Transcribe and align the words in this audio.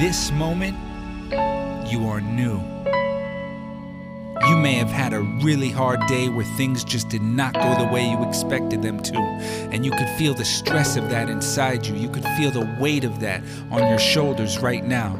this 0.00 0.32
moment, 0.32 0.76
you 1.88 2.08
are 2.08 2.20
new. 2.20 2.60
You 4.48 4.56
may 4.56 4.74
have 4.74 4.90
had 4.90 5.12
a 5.12 5.20
really 5.20 5.70
hard 5.70 6.00
day 6.08 6.28
where 6.28 6.44
things 6.44 6.82
just 6.82 7.08
did 7.08 7.22
not 7.22 7.54
go 7.54 7.78
the 7.78 7.90
way 7.92 8.10
you 8.10 8.22
expected 8.28 8.82
them 8.82 9.00
to, 9.04 9.16
and 9.16 9.84
you 9.84 9.92
could 9.92 10.08
feel 10.18 10.34
the 10.34 10.44
stress 10.44 10.96
of 10.96 11.10
that 11.10 11.28
inside 11.30 11.86
you. 11.86 11.94
You 11.94 12.08
could 12.08 12.24
feel 12.36 12.50
the 12.50 12.76
weight 12.80 13.04
of 13.04 13.20
that 13.20 13.42
on 13.70 13.88
your 13.88 13.98
shoulders 13.98 14.58
right 14.58 14.84
now. 14.84 15.16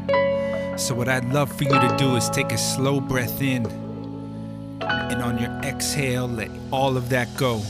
So, 0.76 0.94
what 0.94 1.08
I'd 1.08 1.32
love 1.32 1.56
for 1.56 1.64
you 1.64 1.70
to 1.70 1.96
do 1.96 2.16
is 2.16 2.28
take 2.30 2.50
a 2.50 2.58
slow 2.58 3.00
breath 3.00 3.40
in, 3.40 3.66
and 4.82 5.22
on 5.22 5.38
your 5.38 5.52
exhale, 5.62 6.26
let 6.26 6.50
all 6.72 6.96
of 6.96 7.10
that 7.10 7.34
go. 7.36 7.62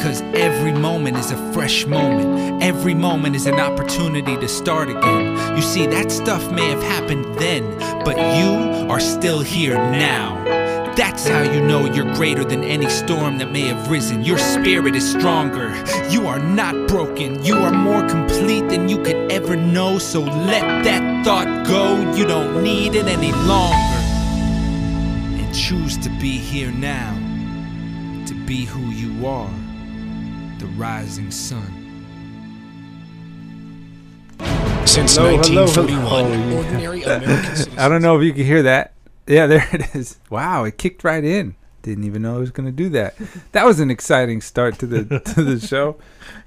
Because 0.00 0.22
every 0.32 0.72
moment 0.72 1.18
is 1.18 1.30
a 1.30 1.52
fresh 1.52 1.84
moment. 1.84 2.62
Every 2.62 2.94
moment 2.94 3.36
is 3.36 3.44
an 3.44 3.60
opportunity 3.60 4.34
to 4.34 4.48
start 4.48 4.88
again. 4.88 5.54
You 5.54 5.60
see, 5.60 5.84
that 5.88 6.10
stuff 6.10 6.50
may 6.50 6.70
have 6.70 6.82
happened 6.82 7.26
then, 7.38 7.78
but 8.02 8.16
you 8.16 8.88
are 8.90 8.98
still 8.98 9.42
here 9.42 9.74
now. 9.74 10.42
That's 10.96 11.28
how 11.28 11.42
you 11.42 11.60
know 11.60 11.84
you're 11.84 12.14
greater 12.14 12.44
than 12.44 12.64
any 12.64 12.88
storm 12.88 13.36
that 13.36 13.52
may 13.52 13.60
have 13.68 13.90
risen. 13.90 14.24
Your 14.24 14.38
spirit 14.38 14.96
is 14.96 15.06
stronger. 15.06 15.68
You 16.08 16.26
are 16.28 16.38
not 16.38 16.88
broken. 16.88 17.44
You 17.44 17.56
are 17.56 17.70
more 17.70 18.08
complete 18.08 18.70
than 18.70 18.88
you 18.88 19.02
could 19.02 19.30
ever 19.30 19.54
know. 19.54 19.98
So 19.98 20.22
let 20.22 20.82
that 20.82 21.26
thought 21.26 21.66
go. 21.66 22.14
You 22.14 22.24
don't 22.24 22.62
need 22.62 22.94
it 22.94 23.04
any 23.04 23.32
longer. 23.32 24.00
And 25.42 25.54
choose 25.54 25.98
to 25.98 26.08
be 26.08 26.38
here 26.38 26.70
now. 26.70 27.12
To 28.28 28.34
be 28.46 28.64
who 28.64 28.88
you 28.92 29.26
are 29.26 29.69
the 30.60 30.66
rising 30.66 31.30
sun. 31.30 31.86
Since 34.86 35.16
Hello, 35.16 35.38
hello, 35.38 35.64
1941, 35.64 36.00
hello. 36.02 36.52
Oh, 36.52 36.56
ordinary 36.56 37.02
American 37.02 37.44
citizens. 37.44 37.78
I 37.78 37.88
don't 37.88 38.02
know 38.02 38.18
if 38.18 38.24
you 38.24 38.32
can 38.34 38.44
hear 38.44 38.62
that. 38.64 38.92
Yeah, 39.26 39.46
there 39.46 39.66
it 39.72 39.94
is. 39.94 40.18
Wow, 40.28 40.64
it 40.64 40.76
kicked 40.76 41.02
right 41.02 41.24
in. 41.24 41.54
Didn't 41.82 42.04
even 42.04 42.20
know 42.20 42.36
it 42.36 42.40
was 42.40 42.50
going 42.50 42.66
to 42.66 42.72
do 42.72 42.90
that. 42.90 43.14
That 43.52 43.64
was 43.64 43.80
an 43.80 43.90
exciting 43.90 44.42
start 44.42 44.78
to 44.80 44.86
the 44.86 45.20
to 45.20 45.42
the 45.42 45.58
show. 45.66 45.96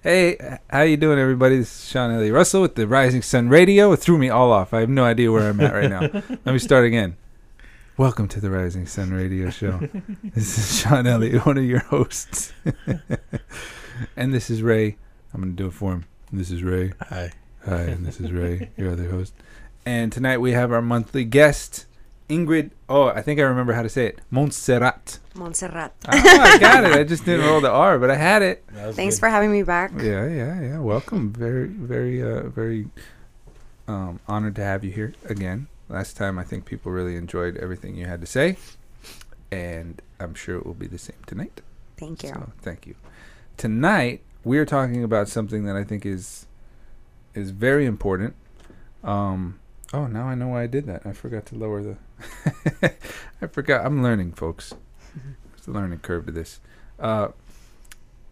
Hey, 0.03 0.59
how 0.70 0.81
you 0.81 0.95
doing, 0.95 1.17
everybody? 1.17 1.58
This 1.58 1.75
is 1.75 1.89
Sean 1.89 2.11
Elliott 2.11 2.33
Russell 2.33 2.61
with 2.61 2.75
the 2.75 2.86
Rising 2.86 3.23
Sun 3.23 3.50
Radio. 3.50 3.92
It 3.94 3.98
threw 3.98 4.20
me 4.20 4.30
all 4.30 4.52
off. 4.52 4.75
I 4.75 4.81
have 4.81 4.89
no 4.89 5.05
idea 5.05 5.31
where 5.31 5.50
I'm 5.50 5.59
at 5.59 5.73
right 5.73 5.89
now. 5.89 6.02
Let 6.45 6.45
me 6.45 6.59
start 6.59 6.86
again. 6.86 7.16
Welcome 7.98 8.27
to 8.27 8.39
the 8.42 8.52
Rising 8.52 8.86
Sun 8.86 9.11
Radio 9.11 9.50
Show. 9.50 9.88
This 10.23 10.58
is 10.58 10.81
Sean 10.81 11.08
Elliott, 11.08 11.45
one 11.48 11.58
of 11.58 11.64
your 11.64 11.80
hosts, 11.80 12.53
and 14.16 14.34
this 14.34 14.50
is 14.50 14.62
Ray. 14.62 14.98
I'm 15.34 15.42
going 15.42 15.56
to 15.56 15.64
do 15.64 15.68
it 15.68 15.73
for 15.73 15.92
him. 15.94 16.06
This 16.32 16.52
is 16.52 16.64
Ray. 16.64 16.94
Hi. 17.09 17.32
Hi, 17.66 17.82
and 17.82 18.06
this 18.06 18.20
is 18.20 18.32
Ray, 18.32 18.70
your 18.78 18.92
other 18.92 19.10
host. 19.10 19.34
And 19.86 20.12
tonight 20.12 20.38
we 20.40 20.52
have 20.52 20.72
our 20.72 20.82
monthly 20.82 21.26
guest, 21.26 21.86
Ingrid. 22.30 22.72
Oh, 22.90 23.08
I 23.08 23.22
think 23.22 23.40
I 23.40 23.44
remember 23.44 23.73
how 23.73 23.84
to 23.84 23.90
say 23.90 24.08
it. 24.08 24.20
Monserrat. 24.32 25.20
Monserrat. 25.36 25.92
Oh, 26.06 26.12
I 26.12 26.58
got 26.60 26.84
it. 26.84 26.94
I 26.94 27.04
just 27.04 27.26
didn't 27.26 27.45
roll 27.45 27.62
the 27.62 27.70
R, 27.70 28.00
but 28.00 28.10
I 28.10 28.16
had 28.16 28.42
it. 28.42 28.64
Thanks 28.92 29.20
for 29.20 29.30
having 29.30 29.52
me 29.52 29.64
back. 29.64 29.92
Yeah, 29.98 30.28
yeah, 30.28 30.62
yeah. 30.62 30.80
Welcome. 30.80 31.34
Very, 31.34 31.67
very, 31.67 32.22
uh, 32.22 32.50
very 32.50 32.88
um, 33.88 34.20
honored 34.28 34.56
to 34.56 34.64
have 34.64 34.84
you 34.84 34.92
here 34.92 35.14
again. 35.26 35.67
Last 35.90 36.17
time, 36.17 36.40
I 36.40 36.44
think 36.44 36.66
people 36.66 36.92
really 36.92 37.16
enjoyed 37.16 37.58
everything 37.58 37.95
you 37.95 38.06
had 38.06 38.22
to 38.22 38.28
say, 38.28 38.58
and 39.52 40.02
I'm 40.20 40.34
sure 40.34 40.58
it 40.58 40.66
will 40.66 40.73
be 40.73 40.88
the 40.88 40.98
same 40.98 41.17
tonight. 41.28 41.62
Thank 41.98 42.23
you. 42.23 42.30
So 42.30 42.52
thank 42.61 42.88
you. 42.88 42.95
Tonight 43.58 44.21
we're 44.43 44.65
talking 44.65 45.03
about 45.03 45.27
something 45.27 45.65
that 45.65 45.75
I 45.75 45.83
think 45.83 46.05
is 46.05 46.45
is 47.33 47.52
very 47.52 47.86
important. 47.86 48.36
Um, 49.03 49.59
oh, 49.93 50.08
now 50.08 50.27
I 50.27 50.36
know 50.36 50.49
why 50.49 50.64
I 50.64 50.67
did 50.67 50.86
that. 50.87 51.05
I 51.05 51.14
forgot 51.14 51.45
to 51.47 51.55
lower 51.55 51.81
the. 51.81 51.97
I 53.41 53.47
forgot. 53.47 53.86
I'm 53.86 54.03
learning, 54.03 54.33
folks. 54.33 54.73
It's 55.55 55.67
a 55.69 55.71
learning 55.71 55.99
curve 55.99 56.25
to 56.25 56.33
this. 56.33 56.59
Uh, 56.99 57.30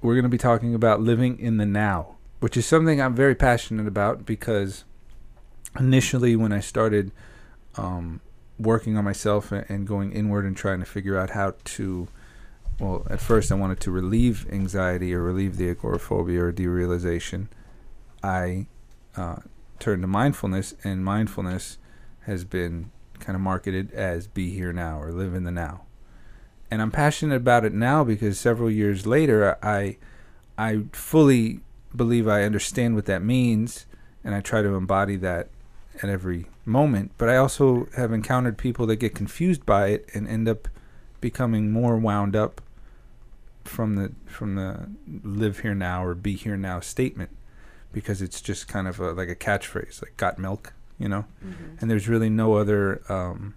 we're 0.02 0.16
going 0.16 0.24
to 0.24 0.30
be 0.30 0.38
talking 0.38 0.76
about 0.76 1.00
living 1.00 1.40
in 1.40 1.56
the 1.56 1.66
now, 1.66 2.16
which 2.42 2.58
is 2.58 2.66
something 2.66 3.02
I'm 3.02 3.16
very 3.16 3.36
passionate 3.36 3.88
about 3.88 4.26
because 4.26 4.84
initially 5.80 6.36
when 6.36 6.52
I 6.52 6.60
started 6.60 7.14
um, 7.78 8.20
working 8.60 8.98
on 8.98 9.06
myself 9.06 9.54
and 9.54 9.88
going 9.88 10.12
inward 10.12 10.44
and 10.44 10.58
trying 10.58 10.80
to 10.80 10.86
figure 10.86 11.18
out 11.18 11.30
how 11.30 11.54
to 11.64 12.10
well, 12.82 13.06
at 13.12 13.22
first 13.22 13.52
I 13.52 13.56
wanted 13.56 13.80
to 13.82 13.92
relieve 13.92 14.52
anxiety 14.52 15.14
or 15.14 15.22
relieve 15.22 15.58
the 15.58 15.70
agoraphobia 15.70 16.46
or 16.46 16.52
derealization. 16.52 17.48
I 18.24 18.66
uh, 19.16 19.38
turned 19.78 20.02
to 20.02 20.08
mindfulness, 20.08 20.74
and 20.84 21.06
mindfulness 21.06 21.78
has 22.22 22.44
been 22.44 22.90
kind 23.20 23.36
of 23.36 23.42
marketed 23.42 23.94
as 23.94 24.26
be 24.26 24.50
here 24.50 24.74
now 24.74 25.00
or 25.00 25.12
live 25.12 25.36
in 25.36 25.44
the 25.44 25.52
now. 25.52 25.84
And 26.72 26.82
I'm 26.82 26.90
passionate 26.90 27.36
about 27.36 27.66
it 27.66 27.74
now 27.74 28.04
because 28.04 28.40
several 28.40 28.72
years 28.72 29.06
later, 29.06 29.60
I 29.64 29.98
I 30.58 30.86
fully 30.92 31.60
believe 31.96 32.28
I 32.28 32.44
understand 32.44 32.96
what 32.96 33.06
that 33.06 33.22
means, 33.22 33.86
and 34.24 34.34
I 34.34 34.42
try 34.42 34.64
to 34.64 34.74
embody 34.74 35.18
that 35.18 35.50
at 36.02 36.10
every 36.10 36.48
moment. 36.66 37.12
But 37.20 37.30
I 37.30 37.38
also 37.38 37.88
have 37.96 38.12
encountered 38.12 38.58
people 38.58 38.88
that 38.88 38.96
get 38.96 39.14
confused 39.14 39.68
by 39.68 39.90
it 39.90 40.10
and 40.16 40.28
end 40.28 40.50
up 40.50 40.68
becoming 41.20 41.72
more 41.72 41.98
wound 41.98 42.36
up 42.36 42.60
from 43.72 43.96
the 43.96 44.12
from 44.26 44.56
the 44.56 44.90
live 45.24 45.60
here 45.60 45.74
now 45.74 46.04
or 46.04 46.14
be 46.14 46.36
here 46.36 46.58
now 46.58 46.80
statement 46.80 47.32
because 47.94 48.22
it's 48.22 48.42
just 48.42 48.68
kind 48.68 48.88
of 48.88 49.00
a, 49.00 49.14
like 49.14 49.30
a 49.30 49.36
catchphrase 49.36 50.02
like 50.02 50.16
got 50.18 50.38
milk 50.38 50.74
you 51.02 51.10
know? 51.10 51.26
And 51.80 51.90
there's 51.90 52.08
really 52.08 52.30
no 52.30 52.54
other 52.54 53.02
um, 53.12 53.56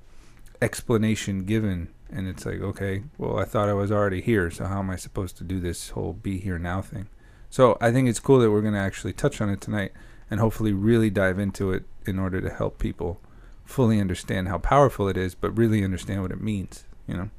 explanation 0.63 1.45
given. 1.45 1.89
And 2.11 2.29
it's 2.29 2.47
like 2.47 2.61
okay 2.61 3.03
well 3.19 3.41
i 3.41 3.45
thought 3.45 3.69
i 3.69 3.73
was 3.73 3.91
already 3.91 4.21
here 4.21 4.49
so 4.49 4.67
how 4.67 4.79
am 4.79 4.89
i 4.89 4.95
supposed 4.95 5.37
to 5.39 5.43
do 5.43 5.59
this 5.59 5.91
whole 5.91 6.13
be 6.13 6.39
here 6.39 6.61
now 6.61 6.81
thing? 6.81 7.09
So 7.51 7.77
i 7.81 7.91
think 7.91 8.09
it's 8.09 8.21
cool 8.21 8.39
that 8.39 8.53
we're 8.53 8.61
going 8.61 8.75
to 8.75 8.79
actually 8.79 9.15
touch 9.15 9.41
on 9.41 9.49
it 9.49 9.61
tonight 9.61 9.91
and 10.31 10.39
hopefully 10.39 10.73
really 10.73 11.11
dive 11.11 11.41
into 11.41 11.73
it 11.73 11.85
in 12.07 12.21
order 12.21 12.41
to 12.41 12.51
help 12.51 12.79
people 12.79 13.21
fully 13.65 14.01
understand 14.01 14.47
how 14.47 14.59
powerful 14.59 15.09
it 15.09 15.17
is 15.17 15.35
but 15.35 15.59
really 15.59 15.83
understand 15.83 16.23
what 16.23 16.31
it 16.31 16.41
means 16.41 16.85
you 17.09 17.17
know? 17.17 17.31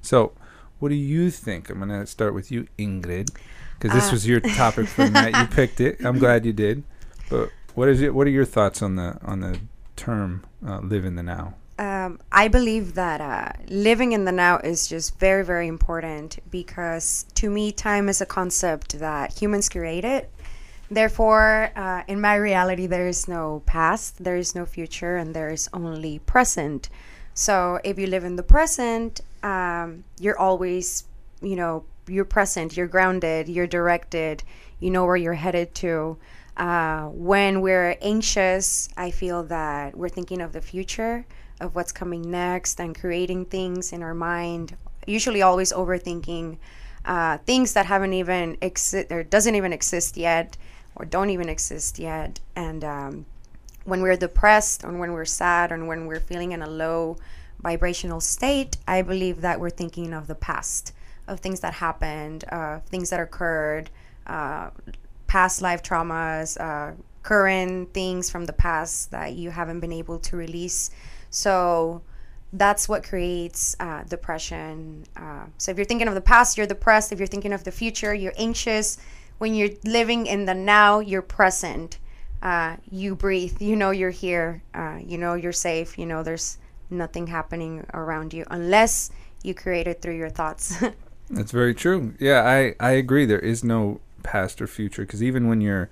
So 0.00 0.32
what 0.84 0.90
do 0.90 0.96
you 0.96 1.30
think? 1.30 1.70
I'm 1.70 1.78
gonna 1.78 2.06
start 2.06 2.34
with 2.34 2.52
you, 2.52 2.66
Ingrid, 2.78 3.30
because 3.78 3.94
this 3.94 4.10
Uh, 4.10 4.12
was 4.12 4.28
your 4.28 4.40
topic 4.40 4.86
for 4.86 5.04
the 5.04 5.10
night. 5.10 5.34
You 5.34 5.46
picked 5.60 5.80
it. 5.80 6.04
I'm 6.04 6.18
glad 6.18 6.44
you 6.44 6.52
did. 6.52 6.82
But 7.30 7.48
what 7.74 7.88
is 7.88 8.02
it? 8.02 8.14
What 8.14 8.26
are 8.26 8.36
your 8.38 8.44
thoughts 8.44 8.82
on 8.82 8.96
the 8.96 9.16
on 9.24 9.40
the 9.40 9.58
term 9.96 10.44
uh, 10.68 10.80
"live 10.80 11.06
in 11.06 11.14
the 11.16 11.22
now"? 11.22 11.54
Um, 11.78 12.20
I 12.30 12.48
believe 12.48 12.96
that 12.96 13.22
uh, 13.22 13.52
living 13.68 14.12
in 14.12 14.26
the 14.26 14.32
now 14.32 14.58
is 14.58 14.86
just 14.86 15.18
very, 15.18 15.42
very 15.42 15.68
important 15.68 16.38
because 16.50 17.24
to 17.36 17.48
me, 17.48 17.72
time 17.72 18.10
is 18.10 18.20
a 18.20 18.26
concept 18.26 18.98
that 18.98 19.40
humans 19.40 19.70
created. 19.70 20.26
Therefore, 20.90 21.70
uh, 21.74 22.02
in 22.06 22.20
my 22.20 22.34
reality, 22.34 22.86
there 22.86 23.08
is 23.08 23.26
no 23.26 23.62
past, 23.64 24.22
there 24.22 24.36
is 24.36 24.54
no 24.54 24.66
future, 24.66 25.16
and 25.16 25.34
there 25.34 25.48
is 25.48 25.70
only 25.72 26.18
present. 26.18 26.90
So 27.34 27.80
if 27.82 27.98
you 27.98 28.06
live 28.06 28.24
in 28.24 28.36
the 28.36 28.44
present, 28.44 29.20
um, 29.42 30.04
you're 30.20 30.38
always, 30.38 31.04
you 31.42 31.56
know, 31.56 31.84
you're 32.06 32.24
present, 32.24 32.76
you're 32.76 32.86
grounded, 32.86 33.48
you're 33.48 33.66
directed, 33.66 34.44
you 34.78 34.90
know 34.90 35.04
where 35.04 35.16
you're 35.16 35.34
headed 35.34 35.74
to. 35.76 36.16
Uh, 36.56 37.06
when 37.06 37.60
we're 37.60 37.96
anxious, 38.00 38.88
I 38.96 39.10
feel 39.10 39.42
that 39.44 39.96
we're 39.96 40.08
thinking 40.08 40.40
of 40.40 40.52
the 40.52 40.60
future, 40.60 41.26
of 41.60 41.74
what's 41.74 41.90
coming 41.90 42.30
next, 42.30 42.78
and 42.78 42.98
creating 42.98 43.46
things 43.46 43.92
in 43.92 44.02
our 44.02 44.14
mind. 44.14 44.76
Usually, 45.06 45.42
always 45.42 45.72
overthinking 45.72 46.58
uh, 47.04 47.38
things 47.38 47.72
that 47.72 47.86
haven't 47.86 48.12
even 48.12 48.56
exist 48.60 49.10
or 49.10 49.24
doesn't 49.24 49.56
even 49.56 49.72
exist 49.72 50.16
yet, 50.16 50.56
or 50.94 51.04
don't 51.04 51.30
even 51.30 51.48
exist 51.48 51.98
yet. 51.98 52.38
And 52.54 52.84
um, 52.84 53.26
when 53.84 54.02
we're 54.02 54.16
depressed, 54.16 54.84
or 54.84 54.92
when 54.92 55.12
we're 55.12 55.24
sad, 55.24 55.72
or 55.72 55.84
when 55.84 56.06
we're 56.06 56.20
feeling 56.20 56.52
in 56.52 56.62
a 56.62 56.68
low 56.68 57.16
vibrational 57.60 58.20
state, 58.20 58.76
I 58.86 59.02
believe 59.02 59.40
that 59.40 59.60
we're 59.60 59.70
thinking 59.70 60.12
of 60.12 60.26
the 60.26 60.34
past, 60.34 60.92
of 61.26 61.40
things 61.40 61.60
that 61.60 61.74
happened, 61.74 62.44
uh, 62.50 62.80
things 62.80 63.10
that 63.10 63.20
occurred, 63.20 63.90
uh, 64.26 64.70
past 65.26 65.62
life 65.62 65.82
traumas, 65.82 66.60
uh, 66.60 66.94
current 67.22 67.92
things 67.92 68.30
from 68.30 68.44
the 68.44 68.52
past 68.52 69.10
that 69.10 69.32
you 69.32 69.50
haven't 69.50 69.80
been 69.80 69.92
able 69.92 70.18
to 70.18 70.36
release. 70.36 70.90
So 71.30 72.02
that's 72.52 72.88
what 72.88 73.02
creates 73.02 73.74
uh, 73.80 74.04
depression. 74.04 75.04
Uh, 75.16 75.46
so 75.58 75.72
if 75.72 75.76
you're 75.76 75.86
thinking 75.86 76.06
of 76.06 76.14
the 76.14 76.20
past, 76.20 76.56
you're 76.56 76.66
depressed. 76.66 77.12
If 77.12 77.18
you're 77.18 77.26
thinking 77.26 77.52
of 77.52 77.64
the 77.64 77.72
future, 77.72 78.14
you're 78.14 78.34
anxious. 78.36 78.98
When 79.38 79.54
you're 79.54 79.70
living 79.84 80.26
in 80.26 80.44
the 80.44 80.54
now, 80.54 81.00
you're 81.00 81.22
present. 81.22 81.98
Uh, 82.44 82.76
you 82.90 83.16
breathe. 83.16 83.60
You 83.60 83.74
know 83.74 83.90
you're 83.90 84.10
here. 84.10 84.62
Uh, 84.74 84.98
you 85.04 85.16
know 85.18 85.32
you're 85.34 85.50
safe. 85.52 85.98
You 85.98 86.04
know 86.06 86.22
there's 86.22 86.58
nothing 86.90 87.26
happening 87.28 87.84
around 87.94 88.34
you 88.34 88.44
unless 88.50 89.10
you 89.42 89.54
create 89.54 89.86
it 89.88 90.02
through 90.02 90.16
your 90.18 90.28
thoughts. 90.30 90.76
That's 91.30 91.50
very 91.52 91.74
true. 91.74 92.14
Yeah, 92.20 92.42
I 92.44 92.74
I 92.78 92.90
agree. 92.92 93.24
There 93.24 93.38
is 93.40 93.64
no 93.64 94.00
past 94.22 94.60
or 94.60 94.66
future 94.66 95.02
because 95.02 95.22
even 95.22 95.48
when 95.48 95.60
you're 95.62 95.88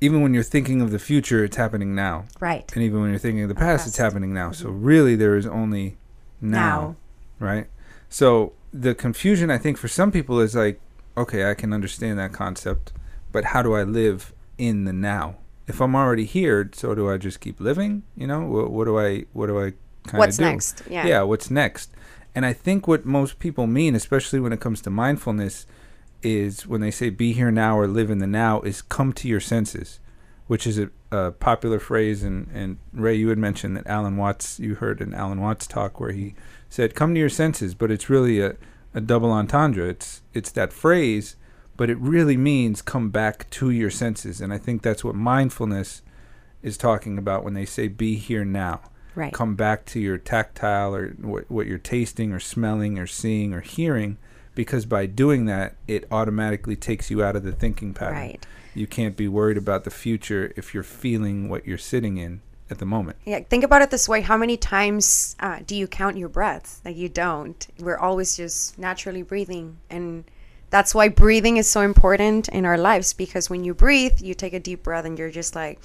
even 0.00 0.22
when 0.22 0.32
you're 0.34 0.42
thinking 0.42 0.80
of 0.80 0.90
the 0.90 0.98
future, 0.98 1.44
it's 1.44 1.56
happening 1.56 1.94
now, 1.94 2.24
Right. 2.40 2.68
and 2.74 2.82
even 2.82 3.00
when 3.02 3.10
you're 3.10 3.20
thinking 3.20 3.42
of 3.42 3.48
the 3.48 3.54
past, 3.54 3.86
it's 3.86 3.98
happening 3.98 4.34
now. 4.34 4.50
So 4.50 4.68
really, 4.70 5.14
there 5.14 5.36
is 5.36 5.46
only 5.46 5.96
now, 6.40 6.96
Now. 7.38 7.46
right? 7.46 7.66
So 8.08 8.52
the 8.72 8.94
confusion, 8.96 9.48
I 9.48 9.58
think, 9.58 9.76
for 9.78 9.86
some 9.86 10.10
people 10.10 10.40
is 10.40 10.56
like, 10.56 10.80
okay, 11.16 11.48
I 11.48 11.54
can 11.54 11.72
understand 11.72 12.18
that 12.18 12.32
concept, 12.32 12.92
but 13.30 13.44
how 13.44 13.62
do 13.62 13.74
I 13.74 13.84
live 13.84 14.32
in 14.58 14.86
the 14.86 14.92
now? 14.92 15.36
If 15.66 15.80
I'm 15.80 15.94
already 15.94 16.24
here, 16.24 16.68
so 16.72 16.94
do 16.94 17.10
I 17.10 17.16
just 17.18 17.40
keep 17.40 17.60
living? 17.60 18.02
You 18.16 18.26
know, 18.26 18.40
what, 18.42 18.70
what 18.70 18.84
do 18.84 18.98
I, 18.98 19.24
what 19.32 19.46
do 19.46 19.58
I 19.58 19.72
kind 20.04 20.14
of 20.14 20.18
What's 20.18 20.36
do? 20.38 20.44
next? 20.44 20.82
Yeah. 20.90 21.06
yeah 21.06 21.22
what's 21.22 21.50
next 21.50 21.92
and 22.34 22.44
i 22.44 22.52
think 22.52 22.88
what 22.88 23.04
most 23.04 23.38
people 23.38 23.66
mean 23.66 23.94
especially 23.94 24.40
when 24.40 24.52
it 24.52 24.60
comes 24.60 24.80
to 24.80 24.90
mindfulness 24.90 25.66
is 26.22 26.66
when 26.66 26.80
they 26.80 26.90
say 26.90 27.10
be 27.10 27.32
here 27.32 27.50
now 27.50 27.78
or 27.78 27.86
live 27.86 28.10
in 28.10 28.18
the 28.18 28.26
now 28.26 28.60
is 28.62 28.82
come 28.82 29.12
to 29.12 29.28
your 29.28 29.40
senses 29.40 30.00
which 30.48 30.66
is 30.66 30.78
a, 30.78 30.90
a 31.10 31.30
popular 31.30 31.78
phrase 31.78 32.22
and, 32.24 32.48
and 32.52 32.78
ray 32.92 33.14
you 33.14 33.28
had 33.28 33.38
mentioned 33.38 33.76
that 33.76 33.86
alan 33.86 34.16
watts 34.16 34.58
you 34.58 34.74
heard 34.74 35.00
an 35.00 35.14
alan 35.14 35.40
watts 35.40 35.66
talk 35.66 36.00
where 36.00 36.12
he 36.12 36.34
said 36.68 36.94
come 36.94 37.14
to 37.14 37.20
your 37.20 37.28
senses 37.28 37.74
but 37.74 37.90
it's 37.90 38.10
really 38.10 38.40
a, 38.40 38.56
a 38.94 39.00
double 39.00 39.30
entendre 39.30 39.88
it's 39.88 40.22
it's 40.34 40.50
that 40.50 40.72
phrase 40.72 41.36
but 41.76 41.88
it 41.90 41.98
really 41.98 42.36
means 42.36 42.82
come 42.82 43.10
back 43.10 43.48
to 43.50 43.70
your 43.70 43.90
senses 43.90 44.40
and 44.40 44.52
i 44.52 44.58
think 44.58 44.82
that's 44.82 45.02
what 45.04 45.14
mindfulness 45.14 46.02
is 46.62 46.76
talking 46.76 47.18
about 47.18 47.42
when 47.44 47.54
they 47.54 47.64
say 47.64 47.88
be 47.88 48.14
here 48.16 48.44
now 48.44 48.80
Right. 49.14 49.32
come 49.32 49.56
back 49.56 49.84
to 49.86 50.00
your 50.00 50.16
tactile 50.16 50.94
or 50.94 51.08
what, 51.20 51.50
what 51.50 51.66
you're 51.66 51.76
tasting 51.76 52.32
or 52.32 52.40
smelling 52.40 52.98
or 52.98 53.06
seeing 53.06 53.52
or 53.52 53.60
hearing 53.60 54.16
because 54.54 54.86
by 54.86 55.04
doing 55.04 55.44
that 55.46 55.74
it 55.86 56.06
automatically 56.10 56.76
takes 56.76 57.10
you 57.10 57.22
out 57.22 57.36
of 57.36 57.42
the 57.42 57.52
thinking 57.52 57.92
pattern 57.92 58.14
Right. 58.16 58.46
you 58.74 58.86
can't 58.86 59.14
be 59.16 59.28
worried 59.28 59.58
about 59.58 59.84
the 59.84 59.90
future 59.90 60.52
if 60.56 60.72
you're 60.72 60.82
feeling 60.82 61.50
what 61.50 61.66
you're 61.66 61.76
sitting 61.76 62.16
in 62.16 62.40
at 62.70 62.78
the 62.78 62.86
moment 62.86 63.18
Yeah, 63.26 63.40
think 63.40 63.64
about 63.64 63.82
it 63.82 63.90
this 63.90 64.08
way. 64.08 64.22
How 64.22 64.38
many 64.38 64.56
times 64.56 65.36
uh, 65.40 65.58
do 65.66 65.76
you 65.76 65.86
count 65.86 66.16
your 66.16 66.30
breath? 66.30 66.80
Like, 66.86 66.96
you 66.96 67.10
don't. 67.10 67.66
We're 67.78 67.98
always 67.98 68.34
just 68.34 68.78
naturally 68.78 69.20
breathing. 69.22 69.76
And 69.90 70.24
that's 70.72 70.94
why 70.94 71.08
breathing 71.08 71.58
is 71.58 71.68
so 71.68 71.82
important 71.82 72.48
in 72.48 72.64
our 72.64 72.78
lives 72.78 73.12
because 73.12 73.50
when 73.50 73.62
you 73.62 73.74
breathe, 73.74 74.22
you 74.22 74.32
take 74.32 74.54
a 74.54 74.58
deep 74.58 74.82
breath 74.82 75.04
and 75.04 75.18
you're 75.18 75.30
just 75.30 75.54
like, 75.54 75.78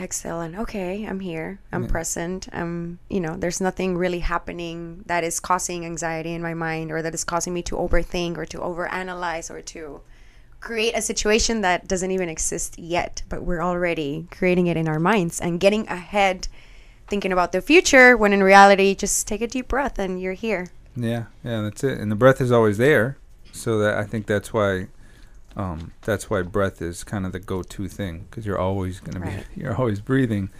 exhale 0.00 0.40
and 0.40 0.56
okay, 0.56 1.04
I'm 1.04 1.20
here. 1.20 1.60
I'm 1.70 1.86
present. 1.86 2.48
I'm, 2.54 3.00
you 3.10 3.20
know, 3.20 3.36
there's 3.36 3.60
nothing 3.60 3.98
really 3.98 4.20
happening 4.20 5.04
that 5.04 5.24
is 5.24 5.40
causing 5.40 5.84
anxiety 5.84 6.32
in 6.32 6.40
my 6.40 6.54
mind 6.54 6.90
or 6.90 7.02
that 7.02 7.12
is 7.12 7.22
causing 7.22 7.52
me 7.52 7.60
to 7.64 7.76
overthink 7.76 8.38
or 8.38 8.46
to 8.46 8.56
overanalyze 8.60 9.50
or 9.50 9.60
to 9.60 10.00
create 10.60 10.96
a 10.96 11.02
situation 11.02 11.60
that 11.60 11.86
doesn't 11.86 12.12
even 12.12 12.30
exist 12.30 12.78
yet, 12.78 13.22
but 13.28 13.42
we're 13.42 13.62
already 13.62 14.26
creating 14.30 14.68
it 14.68 14.78
in 14.78 14.88
our 14.88 15.00
minds 15.00 15.38
and 15.38 15.60
getting 15.60 15.86
ahead 15.88 16.48
thinking 17.08 17.30
about 17.30 17.52
the 17.52 17.60
future 17.60 18.16
when 18.16 18.32
in 18.32 18.42
reality 18.42 18.94
just 18.94 19.28
take 19.28 19.42
a 19.42 19.46
deep 19.46 19.68
breath 19.68 19.98
and 19.98 20.18
you're 20.22 20.32
here. 20.32 20.68
yeah 20.96 21.24
yeah 21.44 21.60
that's 21.60 21.84
it 21.84 21.98
and 21.98 22.10
the 22.10 22.16
breath 22.16 22.40
is 22.40 22.50
always 22.50 22.78
there 22.78 23.18
so 23.52 23.78
that 23.78 23.96
i 23.96 24.04
think 24.04 24.26
that's 24.26 24.52
why 24.52 24.88
um, 25.56 25.92
that's 26.02 26.30
why 26.30 26.42
breath 26.42 26.80
is 26.80 27.04
kind 27.04 27.26
of 27.26 27.32
the 27.32 27.38
go-to 27.38 27.88
thing 27.88 28.26
because 28.30 28.46
you're 28.46 28.58
always 28.58 29.00
going 29.00 29.22
to 29.22 29.30
be 29.30 29.60
you're 29.60 29.76
always 29.76 30.00
breathing. 30.00 30.50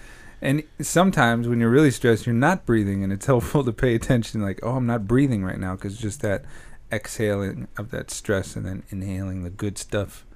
And 0.41 0.65
sometimes 0.81 1.47
when 1.47 1.61
you're 1.61 1.71
really 1.71 1.91
stressed 1.91 2.27
you're 2.27 2.35
not 2.35 2.67
breathing 2.67 3.03
and 3.05 3.13
it's 3.13 3.27
helpful 3.33 3.65
to 3.65 3.73
pay 3.73 3.95
attention 3.95 4.43
like 4.43 4.61
oh 4.63 4.77
i'm 4.77 4.87
not 4.87 5.07
breathing 5.07 5.45
right 5.45 5.59
now 5.59 5.77
because 5.77 5.97
just 5.99 6.21
that 6.23 6.45
exhaling 6.91 7.69
of 7.79 7.91
that 7.91 8.11
stress 8.11 8.55
and 8.55 8.67
then 8.67 8.83
inhaling 8.91 9.45
the 9.45 9.51
good 9.51 9.79
stuff 9.79 10.27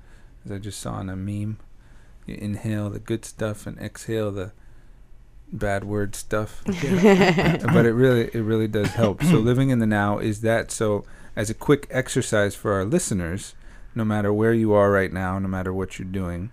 as 0.45 0.53
i 0.53 0.59
just 0.59 0.81
saw 0.81 1.01
in 1.01 1.09
a 1.11 1.17
meme. 1.17 1.59
You 2.25 2.37
inhale 2.37 2.91
the 2.91 2.99
good 2.99 3.25
stuff 3.25 3.67
and 3.67 3.79
exhale 3.79 4.33
the 4.33 4.53
bad 5.53 5.85
word 5.85 6.17
stuff. 6.17 6.63
But 6.67 7.87
it 7.87 7.93
really 7.93 8.31
it 8.33 8.43
really 8.43 8.69
does 8.69 8.89
help. 8.89 9.23
So 9.23 9.39
living 9.39 9.71
in 9.71 9.79
the 9.79 9.87
now 9.87 10.19
is 10.19 10.41
that 10.41 10.71
so 10.73 11.05
as 11.37 11.51
a 11.51 11.55
quick 11.55 11.87
exercise 11.91 12.55
for 12.55 12.73
our 12.73 12.85
listeners 12.85 13.55
no 13.95 14.05
matter 14.05 14.33
where 14.33 14.53
you 14.53 14.73
are 14.73 14.91
right 14.91 15.13
now 15.13 15.39
no 15.39 15.47
matter 15.47 15.73
what 15.73 15.99
you're 15.99 16.09
doing 16.09 16.51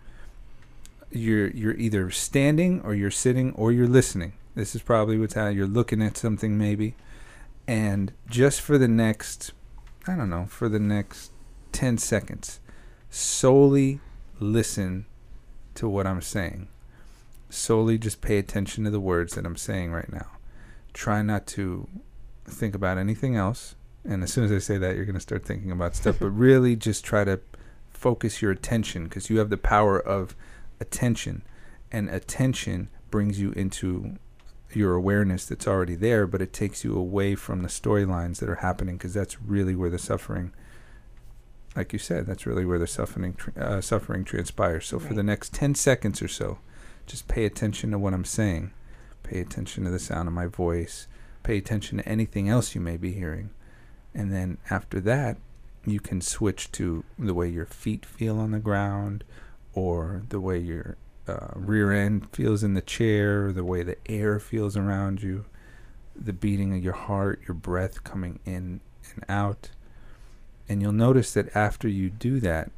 you're 1.14 1.50
you're 1.52 1.76
either 1.76 2.10
standing 2.10 2.82
or 2.82 2.94
you're 2.96 3.12
sitting 3.12 3.54
or 3.54 3.72
you're 3.72 3.88
listening. 3.88 4.34
This 4.56 4.76
is 4.76 4.82
probably 4.82 5.18
what's 5.18 5.36
how 5.36 5.48
you're 5.48 5.68
looking 5.68 6.02
at 6.02 6.18
something 6.18 6.58
maybe. 6.58 6.96
And 7.68 8.12
just 8.30 8.62
for 8.62 8.78
the 8.78 8.88
next 8.88 9.52
i 10.06 10.16
don't 10.16 10.30
know 10.30 10.46
for 10.48 10.68
the 10.68 10.80
next 10.80 11.32
10 11.72 11.98
seconds 11.98 12.60
solely 13.10 14.02
listen 14.40 15.06
to 15.76 15.88
what 15.88 16.08
i'm 16.08 16.22
saying. 16.22 16.68
Solely 17.50 17.98
just 17.98 18.22
pay 18.22 18.38
attention 18.38 18.84
to 18.84 18.90
the 18.90 19.00
words 19.00 19.36
that 19.36 19.46
i'm 19.46 19.56
saying 19.56 19.92
right 19.92 20.12
now. 20.12 20.28
Try 20.94 21.22
not 21.22 21.48
to 21.48 21.88
think 22.46 22.76
about 22.76 22.98
anything 22.98 23.36
else 23.36 23.76
and 24.06 24.24
as 24.24 24.34
soon 24.34 24.44
as 24.44 24.52
i 24.52 24.58
say 24.58 24.78
that 24.78 24.96
you're 24.96 25.06
going 25.06 25.14
to 25.14 25.20
start 25.20 25.46
thinking 25.46 25.72
about 25.72 25.96
stuff. 25.96 26.18
But 26.20 26.30
really 26.30 26.76
just 26.76 27.04
try 27.04 27.24
to 27.24 27.40
focus 27.90 28.42
your 28.42 28.52
attention 28.52 29.06
because 29.06 29.30
you 29.30 29.40
have 29.40 29.50
the 29.50 29.58
power 29.58 30.00
of 30.00 30.36
attention. 30.80 31.44
And 31.92 32.10
attention 32.10 32.90
brings 33.10 33.40
you 33.40 33.52
into 33.52 34.18
your 34.74 34.96
awareness 34.96 35.46
that's 35.46 35.68
already 35.68 35.94
there 35.94 36.26
but 36.26 36.42
it 36.42 36.52
takes 36.52 36.84
you 36.84 36.98
away 36.98 37.36
from 37.36 37.62
the 37.62 37.68
storylines 37.68 38.40
that 38.40 38.50
are 38.50 38.56
happening 38.56 38.98
because 38.98 39.14
that's 39.14 39.40
really 39.40 39.76
where 39.76 39.92
the 39.92 40.00
suffering 40.00 40.52
like 41.76 41.94
you 41.94 42.00
said 42.00 42.26
that's 42.26 42.48
really 42.48 42.66
where 42.66 42.80
the 42.80 42.88
suffering 42.88 43.38
uh, 43.56 43.80
suffering 43.80 44.24
transpires. 44.24 44.88
So 44.88 45.00
for 45.00 45.14
the 45.14 45.22
next 45.22 45.54
10 45.54 45.76
seconds 45.76 46.22
or 46.22 46.28
so 46.28 46.58
just 47.06 47.28
pay 47.28 47.46
attention 47.46 47.92
to 47.92 48.00
what 48.00 48.14
i'm 48.14 48.26
saying. 48.26 48.72
Pay 49.22 49.40
attention 49.40 49.84
to 49.86 49.90
the 49.90 50.00
sound 50.00 50.28
of 50.28 50.34
my 50.34 50.48
voice. 50.48 51.08
Pay 51.44 51.58
attention 51.58 52.00
to 52.00 52.10
anything 52.10 52.50
else 52.50 52.76
you 52.76 52.82
may 52.82 52.98
be 52.98 53.14
hearing 53.14 53.52
and 54.14 54.32
then 54.32 54.58
after 54.70 55.00
that 55.02 55.38
you 55.86 56.00
can 56.00 56.22
switch 56.22 56.72
to 56.72 57.04
the 57.20 57.34
way 57.34 57.50
your 57.50 57.66
feet 57.66 58.06
feel 58.06 58.40
on 58.40 58.52
the 58.52 58.60
ground 58.60 59.24
or 59.74 60.24
the 60.30 60.40
way 60.40 60.58
your 60.58 60.98
uh, 61.28 61.48
rear 61.56 61.92
end 61.92 62.30
feels 62.32 62.64
in 62.64 62.74
the 62.74 62.82
chair, 62.82 63.52
the 63.52 63.64
way 63.64 63.84
the 63.84 63.98
air 64.06 64.40
feels 64.40 64.78
around 64.78 65.22
you, 65.22 65.46
the 66.16 66.34
beating 66.34 66.74
of 66.76 66.84
your 66.84 66.94
heart, 66.94 67.42
your 67.48 67.56
breath 67.56 68.04
coming 68.04 68.40
in 68.46 68.82
and 69.14 69.26
out. 69.28 69.70
And 70.70 70.82
you'll 70.82 70.92
notice 70.94 71.34
that 71.34 71.56
after 71.56 71.88
you 71.88 72.10
do 72.10 72.40
that, 72.40 72.72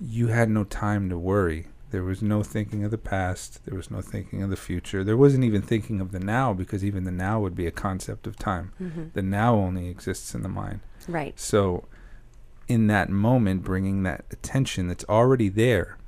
you 0.00 0.28
had 0.28 0.50
no 0.50 0.64
time 0.64 1.08
to 1.08 1.18
worry. 1.18 1.68
There 1.92 2.02
was 2.02 2.22
no 2.22 2.42
thinking 2.42 2.84
of 2.84 2.90
the 2.90 2.96
past. 2.96 3.66
There 3.66 3.76
was 3.76 3.90
no 3.90 4.00
thinking 4.00 4.42
of 4.42 4.48
the 4.48 4.56
future. 4.56 5.04
There 5.04 5.16
wasn't 5.16 5.44
even 5.44 5.60
thinking 5.60 6.00
of 6.00 6.10
the 6.10 6.18
now 6.18 6.54
because 6.54 6.82
even 6.82 7.04
the 7.04 7.10
now 7.10 7.38
would 7.40 7.54
be 7.54 7.66
a 7.66 7.70
concept 7.70 8.26
of 8.26 8.36
time. 8.36 8.72
Mm-hmm. 8.80 9.08
The 9.12 9.20
now 9.20 9.54
only 9.56 9.88
exists 9.88 10.34
in 10.34 10.42
the 10.42 10.48
mind. 10.48 10.80
Right. 11.06 11.38
So, 11.38 11.84
in 12.66 12.86
that 12.86 13.10
moment, 13.10 13.62
bringing 13.62 14.04
that 14.04 14.24
attention 14.30 14.88
that's 14.88 15.04
already 15.04 15.50
there, 15.50 15.98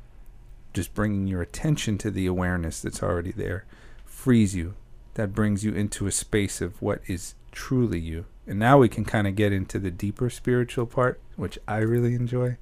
just 0.72 0.94
bringing 0.94 1.26
your 1.26 1.42
attention 1.42 1.98
to 1.98 2.10
the 2.10 2.24
awareness 2.24 2.80
that's 2.80 3.02
already 3.02 3.32
there, 3.32 3.66
frees 4.06 4.56
you. 4.56 4.74
That 5.14 5.34
brings 5.34 5.64
you 5.64 5.74
into 5.74 6.06
a 6.06 6.12
space 6.12 6.62
of 6.62 6.80
what 6.80 7.02
is 7.06 7.34
truly 7.52 8.00
you. 8.00 8.24
And 8.46 8.58
now 8.58 8.78
we 8.78 8.88
can 8.88 9.04
kind 9.04 9.26
of 9.26 9.36
get 9.36 9.52
into 9.52 9.78
the 9.78 9.90
deeper 9.90 10.30
spiritual 10.30 10.86
part, 10.86 11.20
which 11.36 11.58
I 11.68 11.78
really 11.78 12.14
enjoy, 12.14 12.56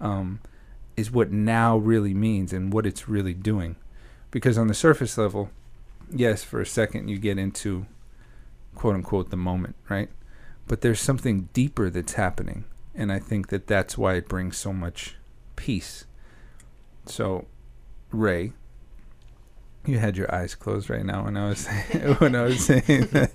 um, 0.00 0.38
is 1.02 1.10
what 1.10 1.30
now 1.30 1.76
really 1.76 2.14
means 2.14 2.52
and 2.52 2.72
what 2.72 2.86
it's 2.86 3.08
really 3.08 3.34
doing. 3.34 3.76
Because 4.30 4.56
on 4.56 4.68
the 4.68 4.74
surface 4.74 5.18
level, 5.18 5.50
yes, 6.10 6.42
for 6.42 6.60
a 6.60 6.66
second 6.66 7.08
you 7.08 7.18
get 7.18 7.38
into 7.38 7.86
quote 8.74 8.94
unquote 8.94 9.30
the 9.30 9.36
moment, 9.36 9.76
right? 9.90 10.08
but 10.66 10.80
there's 10.80 11.00
something 11.00 11.48
deeper 11.52 11.90
that's 11.90 12.14
happening 12.14 12.64
and 12.94 13.12
i 13.12 13.18
think 13.18 13.48
that 13.48 13.66
that's 13.66 13.98
why 13.98 14.14
it 14.14 14.28
brings 14.28 14.56
so 14.56 14.72
much 14.72 15.16
peace 15.56 16.04
so 17.06 17.46
ray 18.10 18.52
you 19.84 19.98
had 19.98 20.16
your 20.16 20.32
eyes 20.32 20.54
closed 20.54 20.88
right 20.88 21.04
now 21.04 21.24
when 21.24 21.36
i 21.36 21.48
was 21.48 21.66
when 22.18 22.34
i 22.36 22.42
was 22.42 22.64
saying 22.64 23.06
that 23.12 23.30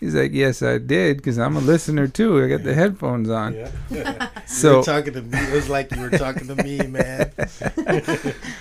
he's 0.00 0.14
like 0.14 0.32
yes 0.32 0.62
i 0.62 0.78
did 0.78 1.18
because 1.18 1.38
i'm 1.38 1.56
a 1.56 1.60
listener 1.60 2.08
too 2.08 2.42
i 2.42 2.48
got 2.48 2.62
the 2.62 2.72
headphones 2.74 3.28
on 3.28 3.54
Yeah. 3.54 3.70
you 3.90 4.04
so 4.46 4.78
were 4.78 4.82
talking 4.82 5.12
to 5.14 5.22
me. 5.22 5.38
It 5.38 5.52
was 5.52 5.68
like 5.68 5.90
you 5.94 6.00
were 6.00 6.10
talking 6.10 6.46
to 6.48 6.54
me, 6.56 6.78
man. 6.86 7.30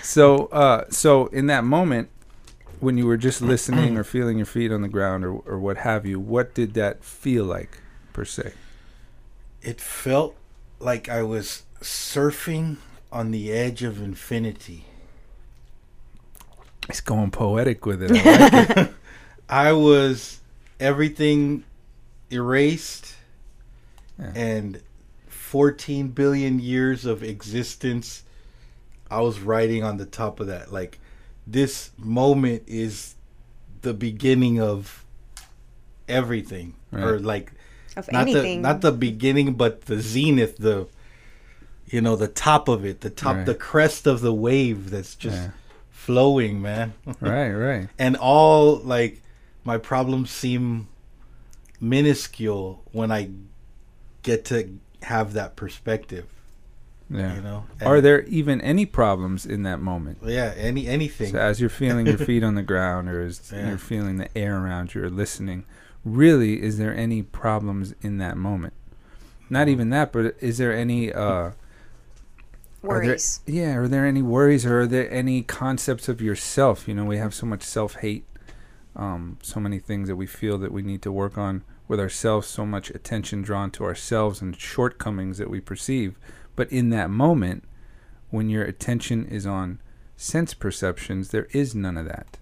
so 0.04 0.48
uh 0.48 0.86
so 0.90 1.28
in 1.28 1.48
that 1.48 1.64
moment 1.64 2.10
when 2.80 2.98
you 2.98 3.06
were 3.06 3.18
just 3.18 3.42
listening 3.42 3.98
or 3.98 4.04
feeling 4.04 4.38
your 4.38 4.46
feet 4.46 4.72
on 4.72 4.82
the 4.82 4.88
ground 4.88 5.26
or, 5.26 5.34
or 5.40 5.60
what 5.60 5.78
have 5.78 6.06
you 6.06 6.20
what 6.20 6.54
did 6.54 6.74
that 6.76 7.04
feel 7.04 7.46
like 7.46 7.80
per 8.14 8.26
se 8.26 8.52
It 9.62 9.80
felt 9.82 10.36
like 10.80 11.10
I 11.10 11.24
was 11.24 11.64
surfing 11.82 12.78
on 13.12 13.32
the 13.32 13.52
edge 13.52 13.82
of 13.84 14.02
infinity. 14.02 14.86
It's 16.90 17.02
going 17.02 17.32
poetic 17.32 17.86
with 17.86 18.02
it 18.04 18.12
I 18.12 18.48
like 18.66 18.78
it. 18.78 18.94
I 19.50 19.72
was 19.74 20.40
everything 20.80 21.64
erased 22.32 23.16
Yeah. 24.20 24.32
and 24.36 24.82
14 25.28 26.10
billion 26.10 26.60
years 26.60 27.06
of 27.06 27.24
existence 27.24 28.24
I 29.10 29.22
was 29.22 29.40
writing 29.40 29.84
on 29.84 29.98
the 29.98 30.06
top 30.06 30.40
of 30.40 30.48
that. 30.48 30.72
Like 30.72 31.00
this 31.48 31.90
moment 31.98 32.64
is 32.68 33.16
the 33.82 33.94
beginning 33.94 34.62
of 34.62 35.04
everything, 36.08 36.76
or 36.94 37.18
like 37.20 37.52
Of 37.98 38.12
not 38.12 38.22
anything. 38.24 38.62
the 38.62 38.68
not 38.68 38.82
the 38.82 38.92
beginning, 38.92 39.54
but 39.56 39.86
the 39.86 40.00
zenith, 40.00 40.58
the 40.58 40.88
you 41.88 42.02
know 42.02 42.16
the 42.16 42.28
top 42.28 42.68
of 42.68 42.86
it, 42.86 43.02
the 43.02 43.10
top, 43.10 43.38
Right. 43.38 43.46
the 43.48 43.56
crest 43.56 44.06
of 44.06 44.22
the 44.22 44.34
wave 44.34 44.92
that's 44.92 45.16
just 45.16 45.38
Yeah. 45.38 45.50
Flowing, 46.10 46.60
man. 46.60 46.94
Right, 47.20 47.52
right. 47.52 47.88
and 48.00 48.18
all 48.18 48.78
like 48.78 49.22
my 49.64 49.78
problems 49.78 50.32
seem 50.32 50.88
minuscule 51.80 52.84
when 52.92 53.12
I 53.12 53.30
get 54.24 54.44
to 54.46 54.80
have 55.04 55.34
that 55.34 55.56
perspective. 55.56 56.26
Yeah. 57.12 57.36
You 57.36 57.42
know, 57.42 57.66
Are 57.82 58.02
there 58.02 58.24
even 58.24 58.60
any 58.62 58.88
problems 58.88 59.46
in 59.46 59.62
that 59.64 59.80
moment? 59.82 60.18
Yeah, 60.24 60.52
any 60.58 60.88
anything. 60.88 61.32
So 61.32 61.38
as 61.40 61.60
you're 61.60 61.70
feeling 61.70 62.08
your 62.08 62.18
feet 62.30 62.44
on 62.44 62.56
the 62.56 62.64
ground, 62.64 63.08
or 63.08 63.22
as 63.22 63.52
Yeah. 63.54 63.70
you're 63.70 63.78
feeling 63.78 64.18
the 64.18 64.36
air 64.36 64.58
around 64.60 64.96
you, 64.96 65.04
or 65.04 65.10
listening, 65.12 65.64
really, 66.04 66.62
is 66.62 66.80
there 66.80 66.96
any 66.96 67.22
problems 67.22 67.94
in 68.02 68.18
that 68.18 68.36
moment? 68.36 68.74
Not 69.48 69.68
even 69.68 69.92
that, 69.92 70.12
but 70.12 70.36
is 70.40 70.58
there 70.58 70.74
any? 70.74 71.14
Uh, 71.14 71.52
are 72.84 73.06
there- 73.06 73.18
yeah, 73.46 73.76
are 73.76 73.88
there 73.88 74.06
any 74.06 74.22
worries, 74.22 74.66
or 74.66 74.82
are 74.82 74.88
there 74.88 75.12
any 75.12 75.42
concepts 75.42 76.08
of 76.08 76.22
yourself? 76.22 76.88
You 76.88 76.94
know, 76.94 77.06
we 77.06 77.18
have 77.18 77.34
so 77.34 77.46
much 77.46 77.64
self-hate, 77.64 78.26
um, 78.96 79.38
so 79.42 79.60
many 79.60 79.80
things 79.80 80.08
that 80.08 80.16
we 80.16 80.26
feel 80.26 80.58
that 80.60 80.72
we 80.72 80.82
need 80.82 81.02
to 81.02 81.12
work 81.12 81.38
on 81.38 81.64
with 81.88 82.00
ourselves, 82.00 82.48
so 82.48 82.66
much 82.66 82.90
attention 82.92 83.42
drawn 83.42 83.72
to 83.72 83.84
ourselves 83.84 84.42
and 84.42 84.56
shortcomings 84.56 85.38
that 85.40 85.50
we 85.50 85.60
perceive. 85.60 86.18
But 86.56 86.72
in 86.72 86.90
that 86.92 87.10
moment, 87.10 87.64
when 88.30 88.50
your 88.50 88.64
attention 88.64 89.26
is 89.26 89.46
on 89.46 89.80
sense 90.16 90.54
perceptions, 90.54 91.30
there 91.30 91.48
is 91.52 91.74
none 91.74 91.98
of 91.98 92.06
that. 92.06 92.38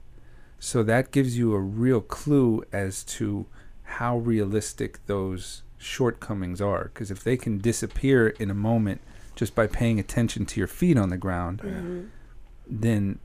So 0.60 0.84
that 0.84 1.12
gives 1.12 1.38
you 1.38 1.54
a 1.54 1.60
real 1.62 2.02
clue 2.02 2.64
as 2.74 3.04
to 3.04 3.46
how 3.84 4.18
realistic 4.18 5.06
those 5.06 5.64
shortcomings 5.78 6.60
are. 6.60 6.86
Because 6.86 7.12
if 7.12 7.24
they 7.24 7.38
can 7.38 7.60
disappear 7.60 8.30
in 8.30 8.50
a 8.50 8.56
moment 8.56 9.02
just 9.38 9.54
by 9.54 9.68
paying 9.68 10.00
attention 10.00 10.46
to 10.48 10.60
your 10.60 10.68
feet 10.68 10.98
on 10.98 11.10
the 11.10 11.18
ground, 11.18 11.62
mm-hmm. 11.62 12.06
then 12.68 13.20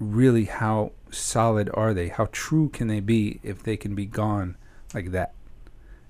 really 0.00 0.46
how 0.46 0.90
solid 1.10 1.70
are 1.72 1.94
they? 1.94 2.08
How 2.08 2.28
true 2.32 2.68
can 2.68 2.88
they 2.88 2.98
be 2.98 3.38
if 3.44 3.62
they 3.62 3.76
can 3.76 3.94
be 3.94 4.04
gone 4.04 4.56
like 4.92 5.12
that? 5.12 5.32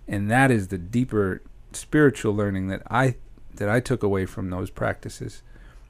And 0.09 0.30
that 0.30 0.50
is 0.50 0.68
the 0.68 0.78
deeper 0.78 1.42
spiritual 1.73 2.35
learning 2.35 2.68
that 2.68 2.82
I 2.90 3.16
that 3.54 3.68
I 3.68 3.80
took 3.80 4.02
away 4.02 4.25
from 4.25 4.49
those 4.49 4.71
practices 4.71 5.42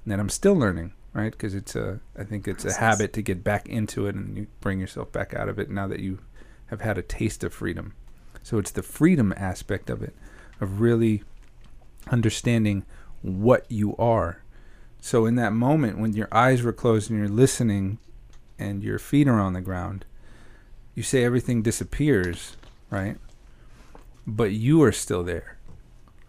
that 0.04 0.18
I'm 0.18 0.28
still 0.28 0.54
learning, 0.54 0.92
right? 1.12 1.30
Because 1.30 1.54
it's 1.54 1.76
a 1.76 2.00
I 2.18 2.24
think 2.24 2.48
it's 2.48 2.64
a 2.64 2.72
habit 2.72 3.12
to 3.12 3.22
get 3.22 3.44
back 3.44 3.68
into 3.68 4.06
it 4.08 4.16
and 4.16 4.36
you 4.36 4.46
bring 4.60 4.80
yourself 4.80 5.12
back 5.12 5.34
out 5.34 5.48
of 5.48 5.60
it 5.60 5.70
now 5.70 5.86
that 5.86 6.00
you 6.00 6.18
have 6.66 6.80
had 6.80 6.98
a 6.98 7.02
taste 7.02 7.44
of 7.44 7.54
freedom. 7.54 7.94
So 8.42 8.58
it's 8.58 8.72
the 8.72 8.82
freedom 8.82 9.32
aspect 9.36 9.88
of 9.88 10.02
it 10.02 10.16
of 10.60 10.80
really 10.80 11.22
understanding 12.10 12.84
what 13.22 13.64
you 13.70 13.96
are. 13.96 14.42
So 15.00 15.26
in 15.26 15.34
that 15.36 15.52
moment 15.52 15.98
when 15.98 16.12
your 16.12 16.28
eyes 16.32 16.62
were 16.62 16.72
closed 16.72 17.10
and 17.10 17.18
you're 17.18 17.28
listening 17.28 17.98
and 18.58 18.82
your 18.82 18.98
feet 18.98 19.26
are 19.28 19.40
on 19.40 19.52
the 19.52 19.60
ground, 19.60 20.04
you 20.94 21.02
say 21.02 21.24
everything 21.24 21.62
disappears, 21.62 22.56
right? 22.90 23.16
But 24.26 24.52
you 24.52 24.82
are 24.82 24.92
still 24.92 25.24
there, 25.24 25.56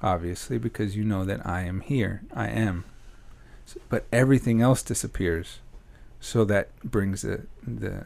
obviously, 0.01 0.57
because 0.57 0.95
you 0.95 1.03
know 1.03 1.25
that 1.25 1.45
I 1.45 1.61
am 1.61 1.81
here. 1.81 2.23
I 2.33 2.47
am. 2.47 2.85
S- 3.67 3.77
But 3.89 4.05
everything 4.11 4.61
else 4.61 4.81
disappears. 4.81 5.59
So 6.19 6.45
that 6.45 6.69
brings 6.83 7.21
the 7.21 7.45
the 7.67 8.05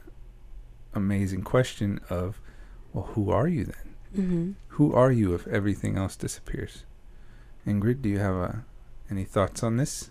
amazing 0.93 1.43
question 1.43 1.99
of, 2.09 2.39
well, 2.93 3.05
who 3.13 3.29
are 3.31 3.47
you 3.47 3.65
then? 3.65 3.95
hmm 4.15 4.51
Who 4.69 4.93
are 4.93 5.11
you 5.11 5.33
if 5.35 5.47
everything 5.47 5.97
else 5.97 6.15
disappears? 6.15 6.83
Ingrid, 7.65 8.01
do 8.01 8.09
you 8.09 8.19
have 8.19 8.35
uh, 8.35 8.51
any 9.09 9.23
thoughts 9.23 9.63
on 9.63 9.77
this? 9.77 10.09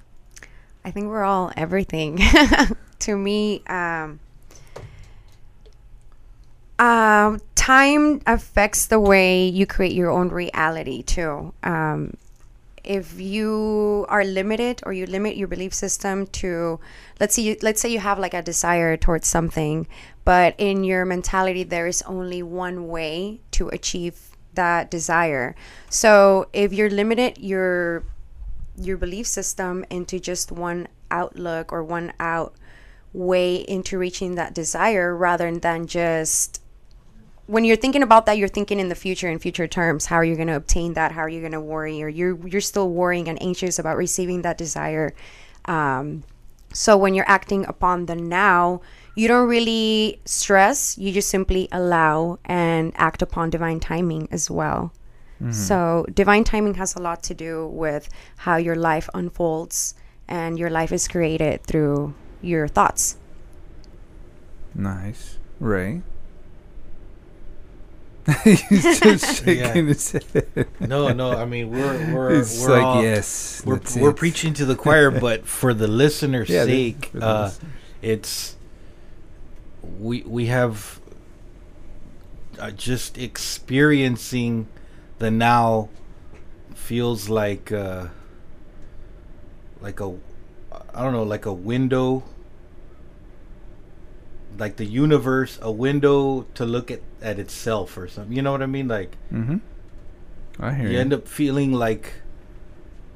I 0.84 0.90
think 0.90 1.06
we're 1.08 1.24
all 1.24 1.52
everything. 1.56 2.20
to 3.00 3.16
me, 3.16 3.62
um, 3.66 4.20
um, 6.78 7.40
time 7.54 8.20
affects 8.26 8.86
the 8.86 9.00
way 9.00 9.48
you 9.48 9.66
create 9.66 9.92
your 9.92 10.10
own 10.10 10.28
reality 10.28 11.02
too. 11.02 11.52
Um, 11.62 12.16
if 12.86 13.18
you 13.18 14.06
are 14.08 14.24
limited 14.24 14.80
or 14.86 14.92
you 14.92 15.06
limit 15.06 15.36
your 15.36 15.48
belief 15.48 15.74
system 15.74 16.26
to 16.28 16.78
let's 17.18 17.36
you, 17.36 17.56
let's 17.60 17.80
say 17.80 17.88
you 17.88 17.98
have 17.98 18.18
like 18.18 18.32
a 18.32 18.42
desire 18.42 18.96
towards 18.96 19.26
something 19.26 19.88
but 20.24 20.54
in 20.56 20.84
your 20.84 21.04
mentality 21.04 21.64
there 21.64 21.88
is 21.88 22.00
only 22.02 22.42
one 22.42 22.86
way 22.86 23.40
to 23.50 23.68
achieve 23.70 24.30
that 24.54 24.88
desire 24.88 25.56
so 25.90 26.46
if 26.52 26.72
you're 26.72 26.88
limited 26.88 27.36
your 27.38 28.04
your 28.76 28.96
belief 28.96 29.26
system 29.26 29.84
into 29.90 30.20
just 30.20 30.52
one 30.52 30.88
outlook 31.10 31.72
or 31.72 31.82
one 31.82 32.12
out 32.20 32.54
way 33.12 33.56
into 33.56 33.96
reaching 33.96 34.34
that 34.34 34.54
desire 34.54 35.16
rather 35.16 35.50
than 35.58 35.86
just 35.86 36.60
when 37.46 37.64
you're 37.64 37.76
thinking 37.76 38.02
about 38.02 38.26
that 38.26 38.36
you're 38.36 38.48
thinking 38.48 38.80
in 38.80 38.88
the 38.88 38.94
future 38.94 39.28
in 39.28 39.38
future 39.38 39.68
terms. 39.68 40.06
How 40.06 40.16
are 40.16 40.24
you 40.24 40.34
going 40.34 40.48
to 40.48 40.56
obtain 40.56 40.94
that? 40.94 41.12
How 41.12 41.22
are 41.22 41.28
you 41.28 41.40
going 41.40 41.52
to 41.52 41.60
worry? 41.60 42.02
Or 42.02 42.08
you're 42.08 42.36
you're 42.46 42.60
still 42.60 42.90
worrying 42.90 43.28
and 43.28 43.40
anxious 43.42 43.78
about 43.78 43.96
receiving 43.96 44.42
that 44.42 44.58
desire. 44.58 45.14
Um, 45.64 46.24
so 46.72 46.96
when 46.96 47.14
you're 47.14 47.28
acting 47.28 47.64
upon 47.66 48.06
the 48.06 48.16
now 48.16 48.80
you 49.14 49.28
don't 49.28 49.48
really 49.48 50.20
stress. 50.26 50.98
You 50.98 51.10
just 51.10 51.30
simply 51.30 51.68
allow 51.72 52.38
and 52.44 52.92
act 52.96 53.22
upon 53.22 53.48
divine 53.48 53.80
timing 53.80 54.28
as 54.30 54.50
well 54.50 54.92
so 55.50 56.04
divine 56.14 56.44
timing 56.44 56.74
has 56.74 56.94
a 56.96 56.98
lot 56.98 57.22
to 57.24 57.34
do 57.34 57.66
with 57.68 58.08
how 58.38 58.56
your 58.56 58.74
life 58.74 59.08
unfolds 59.14 59.94
and 60.26 60.58
your 60.58 60.70
life 60.70 60.90
is 60.92 61.06
created 61.08 61.62
through 61.64 62.14
your 62.42 62.66
thoughts 62.68 63.16
Nice. 64.74 65.38
Ray? 65.60 66.02
He's 68.44 69.00
just 69.00 69.44
shaking 69.44 69.58
Yeah. 69.58 69.72
his 69.74 70.12
head. 70.12 70.68
No, 70.80 71.12
no. 71.12 71.32
I 71.32 71.44
mean, 71.44 71.70
we're 71.70 72.14
we're 72.14 72.40
It's 72.40 72.60
we're 72.60 72.70
like, 72.76 72.84
all, 72.84 73.02
yes. 73.02 73.62
We're 73.64 73.76
that's 73.78 73.96
we're 73.96 74.10
it. 74.10 74.16
preaching 74.16 74.52
to 74.54 74.64
the 74.64 74.74
choir, 74.74 75.10
but 75.26 75.46
for 75.46 75.72
the 75.72 75.86
listener's 75.88 76.48
Yeah, 76.50 76.64
sake, 76.64 77.06
for 77.06 77.20
the 77.20 77.26
uh, 77.26 77.44
listener. 77.44 77.68
it's 78.02 78.56
we 80.00 80.22
we 80.22 80.46
have 80.46 81.00
uh, 82.58 82.70
just 82.72 83.16
experiencing 83.16 84.66
the 85.18 85.30
now 85.30 85.88
feels 86.74 87.28
like 87.28 87.72
uh, 87.72 88.06
like 89.80 90.00
a 90.00 90.14
I 90.94 91.02
don't 91.02 91.12
know 91.12 91.22
like 91.22 91.46
a 91.46 91.52
window 91.52 92.22
like 94.58 94.76
the 94.76 94.84
universe 94.86 95.58
a 95.60 95.70
window 95.70 96.42
to 96.54 96.64
look 96.64 96.90
at 96.90 97.00
at 97.20 97.38
itself 97.38 97.96
or 97.98 98.08
something 98.08 98.34
you 98.34 98.42
know 98.42 98.52
what 98.52 98.62
I 98.62 98.66
mean 98.66 98.88
like 98.88 99.16
Mm-hmm. 99.32 99.56
I 100.58 100.72
hear 100.74 100.86
you 100.86 100.92
you. 100.94 100.98
end 100.98 101.12
up 101.12 101.28
feeling 101.28 101.72
like 101.72 102.14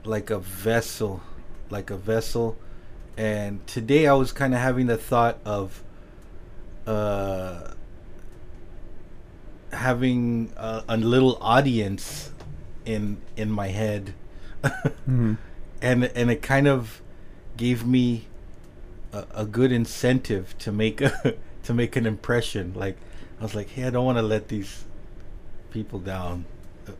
like 0.05 0.29
a 0.31 0.39
vessel 0.39 1.23
like 1.71 1.91
a 1.91 1.97
vessel 1.97 2.57
and 3.17 3.67
today 3.67 4.07
i 4.07 4.13
was 4.15 4.33
kind 4.33 4.55
of 4.55 4.61
having 4.61 4.87
the 4.87 4.97
thought 4.97 5.39
of 5.45 5.83
uh 6.87 7.73
having 9.73 10.53
a, 10.57 10.83
a 10.89 10.97
little 10.97 11.39
audience 11.41 12.33
in 12.85 13.19
in 13.37 13.51
my 13.51 13.69
head 13.69 14.15
Mhm. 15.09 15.37
and 15.83 16.05
and 16.05 16.31
it 16.31 16.43
kind 16.43 16.67
of 16.69 17.01
gave 17.57 17.87
me 17.87 18.27
a, 19.13 19.25
a 19.35 19.47
good 19.47 19.73
incentive 19.73 20.57
to 20.59 20.73
make 20.73 21.01
a 21.01 21.35
to 21.63 21.75
make 21.75 21.95
an 21.97 22.07
impression 22.07 22.73
like 22.75 22.97
i 23.39 23.43
was 23.43 23.55
like 23.55 23.69
hey 23.71 23.85
i 23.85 23.91
don't 23.91 24.05
want 24.05 24.19
to 24.19 24.23
let 24.23 24.49
these 24.49 24.85
people 25.71 25.99
down 25.99 26.45
Uh, 26.89 26.93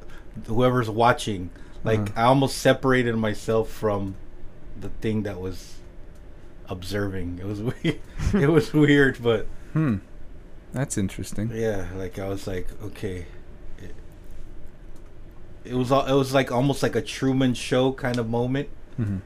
whoever's 0.47 0.89
watching 0.89 1.51
like 1.85 1.99
Uh-huh. 2.01 2.13
i 2.21 2.23
almost 2.25 2.59
separated 2.59 3.17
myself 3.17 3.69
from 3.71 4.15
the 4.81 4.91
thing 5.01 5.25
that 5.25 5.41
was 5.41 5.75
observing 6.69 7.39
it 7.41 7.47
was 7.47 7.61
weird 7.71 8.01
it 8.35 8.49
was 8.51 8.73
weird 8.73 9.19
but 9.23 9.47
Hmm. 9.73 9.97
That's 10.73 10.97
interesting. 10.99 11.51
yeah 11.55 11.89
like 11.97 12.19
i 12.19 12.29
was 12.29 12.47
like 12.47 12.69
okay 12.83 13.27
it, 13.79 13.95
it 15.65 15.75
was 15.75 15.91
all 15.91 16.07
it 16.07 16.15
was 16.15 16.33
like 16.33 16.53
almost 16.53 16.83
like 16.83 16.95
a 16.95 17.03
truman 17.03 17.55
show 17.55 17.93
kind 17.93 18.19
of 18.19 18.29
moment 18.29 18.69
Mm-hmm. 19.01 19.19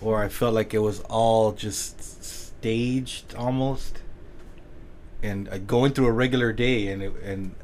or 0.00 0.24
I 0.24 0.28
felt 0.28 0.54
like 0.54 0.72
it 0.72 0.78
was 0.78 1.00
all 1.10 1.52
just 1.52 2.24
staged 2.24 3.34
almost, 3.34 4.00
and 5.22 5.48
uh, 5.50 5.58
going 5.58 5.92
through 5.92 6.06
a 6.06 6.12
regular 6.12 6.50
day, 6.54 6.86
and 6.88 7.02
it 7.02 7.12
and 7.22 7.54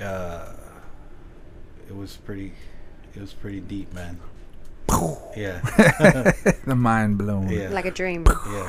uh, 0.00 0.50
it 1.88 1.94
was 1.94 2.16
pretty, 2.16 2.52
it 3.14 3.20
was 3.20 3.32
pretty 3.32 3.60
deep, 3.60 3.92
man. 3.94 4.18
Yeah. 5.36 5.60
the 6.66 6.74
mind 6.74 7.16
blown. 7.18 7.48
Yeah. 7.48 7.68
Like 7.70 7.86
a 7.86 7.90
dream. 7.92 8.26
yeah. 8.26 8.68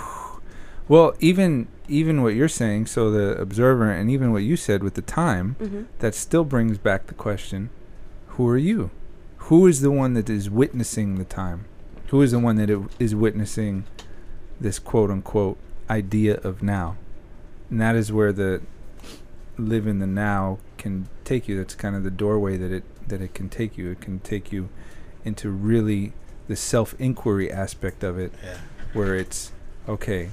Well, 0.87 1.15
even 1.19 1.67
even 1.87 2.23
what 2.23 2.33
you're 2.35 2.47
saying, 2.47 2.85
so 2.87 3.11
the 3.11 3.39
observer, 3.39 3.91
and 3.91 4.09
even 4.09 4.31
what 4.31 4.43
you 4.43 4.55
said 4.55 4.83
with 4.83 4.93
the 4.95 5.01
time, 5.01 5.55
hmm 5.59 5.83
that 5.99 6.15
still 6.15 6.43
brings 6.43 6.77
back 6.77 7.07
the 7.07 7.13
question: 7.13 7.69
Who 8.29 8.47
are 8.47 8.57
you? 8.57 8.91
Who 9.49 9.67
is 9.67 9.81
the 9.81 9.91
one 9.91 10.13
that 10.13 10.29
is 10.29 10.49
witnessing 10.49 11.17
the 11.17 11.25
time? 11.25 11.65
Who 12.07 12.21
is 12.21 12.31
the 12.31 12.39
one 12.39 12.55
that 12.57 12.69
is 12.99 13.15
witnessing 13.15 13.85
this 14.59 14.79
quote 14.79 15.09
unquote 15.11 15.57
idea 15.89 16.35
of 16.37 16.63
now? 16.63 16.95
And 17.69 17.81
that 17.81 17.95
is 17.95 18.11
where 18.11 18.31
the 18.31 18.61
live 19.57 19.85
in 19.87 19.99
the 19.99 20.07
now 20.07 20.59
can 20.77 21.07
take 21.23 21.47
you. 21.47 21.57
That's 21.57 21.75
kind 21.75 21.95
of 21.95 22.03
the 22.03 22.11
doorway 22.11 22.57
that 22.57 22.71
it 22.71 22.83
that 23.07 23.21
it 23.21 23.33
can 23.33 23.49
take 23.49 23.77
you. 23.77 23.91
It 23.91 24.01
can 24.01 24.19
take 24.19 24.51
you 24.51 24.69
into 25.25 25.49
really 25.49 26.13
the 26.47 26.55
self 26.55 26.93
inquiry 26.99 27.51
aspect 27.51 28.03
of 28.03 28.17
it 28.19 28.33
Yeah. 28.43 28.57
where 28.93 29.15
it's 29.15 29.51
okay 29.87 30.29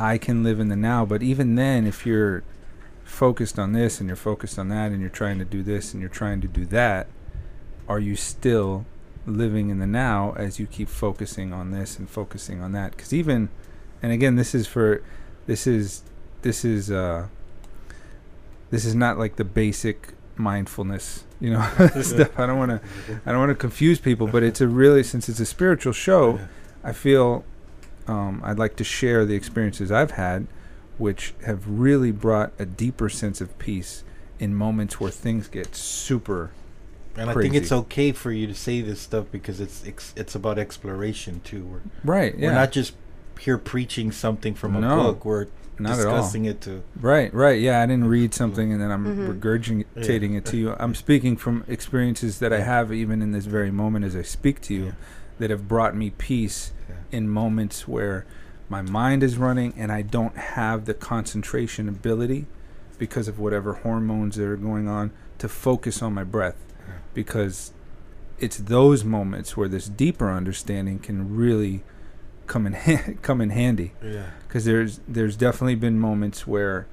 i 0.00 0.18
can 0.18 0.42
live 0.42 0.58
in 0.58 0.68
the 0.68 0.76
now 0.76 1.04
but 1.04 1.22
even 1.22 1.54
then 1.54 1.86
if 1.86 2.04
you're 2.04 2.42
focused 3.04 3.58
on 3.58 3.72
this 3.72 4.00
and 4.00 4.08
you're 4.08 4.16
focused 4.16 4.58
on 4.58 4.68
that 4.68 4.90
and 4.90 5.00
you're 5.00 5.10
trying 5.10 5.38
to 5.38 5.44
do 5.44 5.62
this 5.62 5.92
and 5.92 6.00
you're 6.00 6.08
trying 6.08 6.40
to 6.40 6.48
do 6.48 6.64
that 6.64 7.06
are 7.88 7.98
you 7.98 8.14
still 8.14 8.86
living 9.26 9.70
in 9.70 9.78
the 9.78 9.86
now 9.86 10.32
as 10.36 10.58
you 10.58 10.66
keep 10.66 10.88
focusing 10.88 11.52
on 11.52 11.70
this 11.70 11.98
and 11.98 12.08
focusing 12.08 12.62
on 12.62 12.72
that? 12.72 12.92
Because 12.92 13.12
even 13.12 13.48
and 14.02 14.12
again 14.12 14.36
this 14.36 14.54
is 14.54 14.66
for 14.66 15.02
this 15.46 15.66
is 15.66 16.02
this 16.42 16.64
is 16.64 16.90
uh 16.90 17.26
this 18.70 18.84
is 18.84 18.94
not 18.94 19.18
like 19.18 19.36
the 19.36 19.44
basic 19.44 20.14
mindfulness 20.36 21.24
you 21.40 21.50
know 21.50 21.60
stuff. 22.02 22.38
I 22.38 22.46
don't 22.46 22.58
want 22.58 22.70
to 22.70 22.80
i 23.26 23.30
don't 23.30 23.40
want 23.40 23.50
to 23.50 23.54
confuse 23.54 23.98
people 23.98 24.26
but 24.26 24.42
it's 24.42 24.60
a 24.60 24.68
really 24.68 25.02
since 25.02 25.28
it's 25.28 25.40
a 25.40 25.44
spiritual 25.44 25.92
show 25.92 26.38
I 26.82 26.92
feel 26.92 27.44
um, 28.06 28.40
I'd 28.44 28.58
like 28.58 28.76
to 28.76 28.84
share 28.84 29.24
the 29.24 29.34
experiences 29.34 29.90
I've 29.92 30.12
had, 30.12 30.46
which 30.98 31.34
have 31.46 31.66
really 31.68 32.10
brought 32.12 32.52
a 32.58 32.66
deeper 32.66 33.08
sense 33.08 33.40
of 33.40 33.56
peace 33.58 34.04
in 34.38 34.54
moments 34.54 34.98
where 35.00 35.10
things 35.10 35.48
get 35.48 35.74
super. 35.74 36.50
And 37.16 37.28
I 37.28 37.34
think 37.34 37.54
it's 37.54 37.72
okay 37.72 38.12
for 38.12 38.30
you 38.32 38.46
to 38.46 38.54
say 38.54 38.80
this 38.80 39.00
stuff 39.00 39.26
because 39.32 39.60
it's 39.60 39.86
ex- 39.86 40.14
it's 40.16 40.34
about 40.34 40.58
exploration 40.58 41.40
too. 41.44 41.64
We're, 41.64 41.80
Right. 42.04 42.34
Yeah. 42.38 42.48
we're 42.48 42.54
not 42.54 42.72
just 42.72 42.94
here 43.38 43.58
preaching 43.58 44.12
something 44.12 44.54
from 44.54 44.76
a 44.76 44.80
No, 44.80 44.96
book. 44.96 45.24
We're 45.24 45.46
not 45.78 45.98
at 45.98 46.06
all. 46.06 46.16
discussing 46.16 46.44
it 46.44 46.60
to 46.62 46.82
Right. 47.00 47.32
Right. 47.34 47.60
Yeah. 47.60 47.82
I 47.82 47.86
didn't 47.86 48.06
read 48.08 48.32
something 48.32 48.72
and 48.72 48.80
then 48.80 48.90
I'm 48.90 49.04
Mhm. 49.04 49.40
regurgitating 49.40 50.36
it 50.36 50.44
to 50.46 50.56
you. 50.56 50.76
I'm 50.78 50.94
speaking 50.94 51.36
from 51.36 51.64
experiences 51.68 52.38
that 52.38 52.52
I 52.52 52.60
have 52.60 52.92
even 52.92 53.22
in 53.22 53.32
this 53.32 53.46
very 53.46 53.70
moment 53.70 54.04
as 54.04 54.14
I 54.14 54.22
speak 54.22 54.60
to 54.62 54.74
you 54.74 54.84
Yeah. 54.86 54.92
That 55.40 55.50
have 55.50 55.66
brought 55.66 55.96
me 55.96 56.10
peace 56.10 56.70
Yeah. 56.88 56.94
in 57.18 57.28
moments 57.28 57.88
where 57.88 58.24
my 58.68 58.82
mind 58.82 59.22
is 59.24 59.36
running 59.36 59.74
and 59.76 59.90
I 59.90 60.02
don't 60.02 60.36
have 60.36 60.84
the 60.84 60.94
concentration 60.94 61.88
ability 61.88 62.46
because 62.98 63.26
of 63.26 63.38
whatever 63.40 63.72
hormones 63.72 64.36
that 64.36 64.44
are 64.46 64.56
going 64.56 64.86
on 64.86 65.10
to 65.38 65.48
focus 65.48 66.02
on 66.02 66.14
my 66.14 66.22
breath 66.24 66.56
Yeah. 66.86 66.94
because 67.14 67.72
it's 68.38 68.56
those 68.58 69.04
moments 69.04 69.56
where 69.56 69.68
this 69.68 69.86
deeper 69.88 70.30
understanding 70.30 70.98
can 71.00 71.34
really 71.36 71.82
come 72.46 72.66
in 72.66 72.72
ha- 72.86 73.14
come 73.22 73.40
in 73.40 73.50
handy 73.50 73.92
yeah. 74.04 74.30
because 74.46 74.64
there's 74.64 75.00
there's 75.08 75.36
definitely 75.36 75.74
been 75.76 75.98
moments 75.98 76.46
where 76.46 76.86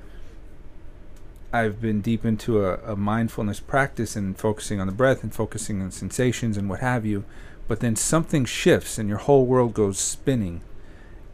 I've 1.53 1.81
been 1.81 2.01
deep 2.01 2.25
into 2.25 2.63
a, 2.65 2.75
a 2.93 2.95
mindfulness 2.95 3.59
practice 3.59 4.15
and 4.15 4.37
focusing 4.37 4.79
on 4.81 4.87
the 4.87 4.93
breath 4.93 5.23
and 5.23 5.33
focusing 5.33 5.81
on 5.81 5.91
sensations 5.91 6.57
and 6.57 6.69
what 6.69 6.81
have 6.81 7.05
you, 7.05 7.23
but 7.67 7.79
then 7.79 7.95
something 7.95 8.45
shifts 8.45 8.97
and 8.97 9.09
your 9.09 9.17
whole 9.19 9.45
world 9.45 9.73
goes 9.73 9.97
spinning, 9.99 10.61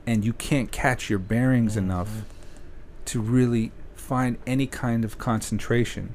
and 0.06 0.26
you 0.26 0.34
can't 0.34 0.72
catch 0.72 1.10
your 1.10 1.19
bearings 1.19 1.78
enough 1.78 2.24
to 3.06 3.22
really 3.22 3.72
find 3.96 4.38
any 4.46 4.67
kind 4.67 5.06
of 5.06 5.17
concentration. 5.17 6.13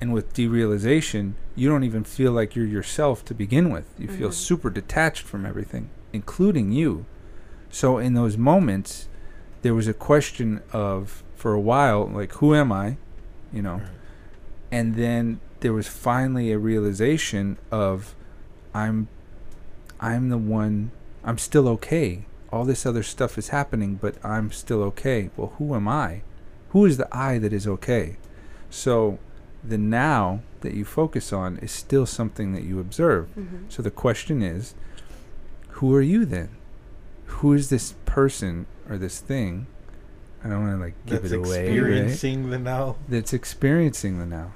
And 0.00 0.12
with 0.12 0.34
derealization, 0.34 1.32
you 1.54 1.68
don't 1.68 1.84
even 1.84 2.04
feel 2.04 2.32
like 2.32 2.54
you're 2.54 2.66
yourself 2.66 3.24
to 3.26 3.34
begin 3.34 3.70
with. 3.70 3.84
You 3.98 4.08
feel 4.08 4.28
Mhm. 4.28 4.34
super 4.34 4.70
detached 4.70 5.22
from 5.22 5.46
everything, 5.46 5.88
including 6.12 6.70
you. 6.70 7.06
So 7.70 7.98
in 7.98 8.14
those 8.14 8.36
moments, 8.36 9.08
there 9.62 9.74
was 9.74 9.88
a 9.88 9.94
question 9.94 10.60
of, 10.72 11.22
for 11.34 11.52
a 11.52 11.60
while, 11.60 12.06
like, 12.08 12.32
who 12.34 12.54
am 12.54 12.72
I? 12.72 12.96
You 13.52 13.62
know? 13.62 13.74
Right. 13.76 13.88
And 14.70 14.94
then 14.96 15.40
there 15.60 15.72
was 15.72 15.88
finally 15.88 16.52
a 16.52 16.58
realization 16.58 17.56
of, 17.70 18.14
I'm, 18.74 19.08
I'm 20.00 20.28
the 20.28 20.38
one, 20.38 20.90
I'm 21.24 21.38
still 21.38 21.68
okay. 21.68 22.26
All 22.52 22.64
this 22.64 22.86
other 22.86 23.02
stuff 23.02 23.36
is 23.38 23.48
happening, 23.48 23.96
but 23.96 24.14
I'm 24.24 24.52
still 24.52 24.82
okay. 24.84 25.30
Well, 25.36 25.52
who 25.58 25.74
am 25.74 25.88
I? 25.88 26.22
Who 26.70 26.84
is 26.84 26.96
the 26.96 27.08
I 27.16 27.38
that 27.38 27.52
is 27.52 27.66
okay? 27.66 28.16
So 28.70 29.18
the 29.64 29.78
now 29.78 30.40
that 30.60 30.74
you 30.74 30.84
focus 30.84 31.32
on 31.32 31.58
is 31.58 31.72
still 31.72 32.06
something 32.06 32.52
that 32.52 32.62
you 32.62 32.78
observe. 32.80 33.28
hmm 33.30 33.68
So 33.68 33.82
the 33.82 33.90
question 33.90 34.42
is, 34.42 34.74
who 35.70 35.94
are 35.94 36.02
you 36.02 36.24
then? 36.24 36.50
Who 37.26 37.52
is 37.52 37.68
this 37.68 37.94
person 38.04 38.66
or 38.88 38.96
this 38.96 39.20
thing? 39.20 39.66
I 40.44 40.48
don't 40.48 40.62
want 40.62 40.78
to 40.78 40.84
like 40.84 40.94
give 41.06 41.22
That's 41.22 41.32
it 41.32 41.38
away. 41.38 41.68
Right? 41.68 41.76
experiencing 41.78 42.50
the 42.50 42.58
now. 42.58 42.96
That's 43.08 43.32
experiencing 43.32 44.18
the 44.18 44.26
now. 44.26 44.52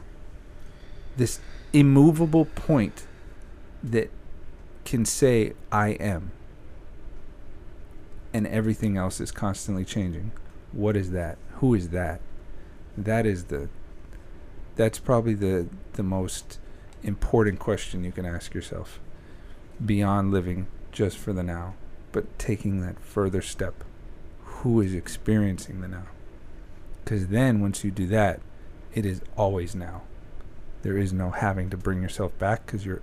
This 1.17 1.41
immovable 1.73 2.45
point 2.45 3.07
that 3.83 4.11
can 4.91 5.05
say 5.05 5.53
I 5.71 5.91
am. 5.91 6.33
And 8.35 8.45
everything 8.49 8.97
else 8.97 9.21
is 9.21 9.31
constantly 9.31 9.85
changing. 9.85 10.33
What 10.73 10.97
is 10.97 11.13
that? 11.13 11.39
Who 11.59 11.75
is 11.75 11.91
that? 11.91 12.21
That 12.99 13.25
is 13.25 13.45
the 13.45 13.69
that's 14.75 14.99
probably 14.99 15.35
the 15.35 15.69
the 15.93 16.03
most 16.03 16.59
important 17.05 17.61
question 17.61 18.03
you 18.03 18.11
can 18.11 18.27
ask 18.27 18.53
yourself 18.53 18.99
beyond 19.85 20.33
living 20.33 20.67
just 20.91 21.17
for 21.17 21.33
the 21.33 21.45
now, 21.45 21.75
but 22.11 22.37
taking 22.37 22.81
that 22.81 22.99
further 22.99 23.43
step. 23.43 23.85
Who 24.43 24.81
is 24.81 24.93
experiencing 24.93 25.83
the 25.83 25.89
now? 25.89 26.07
Because 27.05 27.29
then, 27.29 27.61
once 27.61 27.85
you 27.85 27.93
do 27.93 28.09
that, 28.09 28.41
it 28.93 29.07
is 29.07 29.23
always 29.37 29.77
now. 29.77 30.03
There 30.83 30.99
is 30.99 31.13
no 31.13 31.31
having 31.31 31.71
to 31.71 31.77
bring 31.77 32.03
yourself 32.03 32.37
back 32.39 32.67
because 32.67 32.85
you're 32.85 33.03